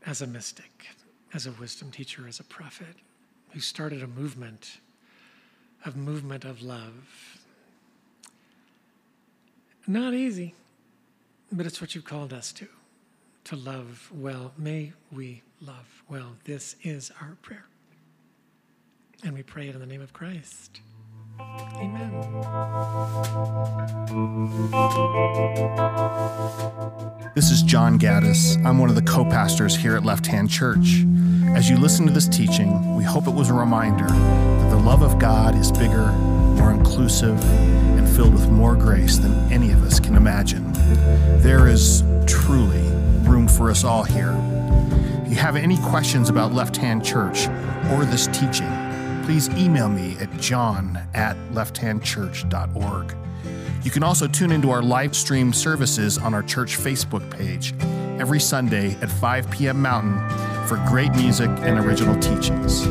as 0.05 0.21
a 0.21 0.27
mystic, 0.27 0.87
as 1.33 1.47
a 1.47 1.51
wisdom 1.53 1.89
teacher, 1.89 2.27
as 2.27 2.39
a 2.39 2.43
prophet, 2.43 2.95
who 3.51 3.59
started 3.59 4.03
a 4.03 4.07
movement, 4.07 4.79
a 5.83 5.91
movement 5.91 6.45
of 6.45 6.61
love. 6.61 7.39
Not 9.87 10.13
easy, 10.13 10.53
but 11.51 11.65
it's 11.65 11.81
what 11.81 11.95
you've 11.95 12.05
called 12.05 12.33
us 12.33 12.51
to, 12.53 12.67
to 13.45 13.55
love 13.55 14.09
well. 14.13 14.53
May 14.57 14.93
we 15.11 15.43
love 15.61 16.03
well. 16.09 16.35
This 16.43 16.75
is 16.83 17.11
our 17.21 17.37
prayer. 17.41 17.65
And 19.23 19.33
we 19.33 19.43
pray 19.43 19.69
it 19.69 19.75
in 19.75 19.81
the 19.81 19.87
name 19.87 20.01
of 20.01 20.13
Christ. 20.13 20.81
Amen. 21.39 22.11
This 27.35 27.51
is 27.51 27.61
John 27.61 27.99
Gaddis. 27.99 28.63
I'm 28.65 28.79
one 28.79 28.89
of 28.89 28.95
the 28.95 29.01
co 29.01 29.23
pastors 29.23 29.75
here 29.75 29.95
at 29.95 30.03
Left 30.03 30.25
Hand 30.25 30.49
Church. 30.49 31.05
As 31.55 31.69
you 31.69 31.77
listen 31.77 32.05
to 32.07 32.11
this 32.11 32.27
teaching, 32.27 32.95
we 32.95 33.03
hope 33.03 33.27
it 33.27 33.33
was 33.33 33.49
a 33.49 33.53
reminder 33.53 34.07
that 34.07 34.69
the 34.69 34.77
love 34.77 35.03
of 35.03 35.19
God 35.19 35.55
is 35.55 35.71
bigger, 35.71 36.11
more 36.57 36.71
inclusive, 36.71 37.39
filled 38.17 38.33
with 38.33 38.49
more 38.49 38.75
grace 38.75 39.19
than 39.19 39.31
any 39.53 39.71
of 39.71 39.83
us 39.83 39.99
can 39.99 40.15
imagine. 40.15 40.73
There 41.43 41.67
is 41.67 42.01
truly 42.25 42.81
room 43.29 43.47
for 43.47 43.69
us 43.69 43.83
all 43.83 44.01
here. 44.01 44.35
If 45.23 45.29
you 45.29 45.35
have 45.35 45.55
any 45.55 45.77
questions 45.77 46.27
about 46.27 46.51
Left 46.51 46.75
Hand 46.75 47.05
Church 47.05 47.47
or 47.91 48.05
this 48.05 48.25
teaching, 48.33 48.71
please 49.23 49.49
email 49.49 49.87
me 49.87 50.17
at 50.19 50.35
john 50.39 50.99
at 51.13 51.37
lefthandchurch.org. 51.51 53.15
You 53.83 53.91
can 53.91 54.01
also 54.01 54.27
tune 54.27 54.51
into 54.51 54.71
our 54.71 54.81
live 54.81 55.15
stream 55.15 55.53
services 55.53 56.17
on 56.17 56.33
our 56.33 56.41
church 56.41 56.75
Facebook 56.75 57.29
page 57.29 57.75
every 58.19 58.39
Sunday 58.39 58.95
at 58.99 59.11
5 59.11 59.51
p.m. 59.51 59.79
Mountain 59.79 60.17
for 60.67 60.77
great 60.87 61.11
music 61.11 61.51
and 61.59 61.77
original 61.77 62.19
teachings. 62.19 62.81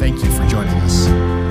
Thank 0.00 0.24
you 0.24 0.30
for 0.32 0.44
joining 0.48 0.74
us. 0.78 1.43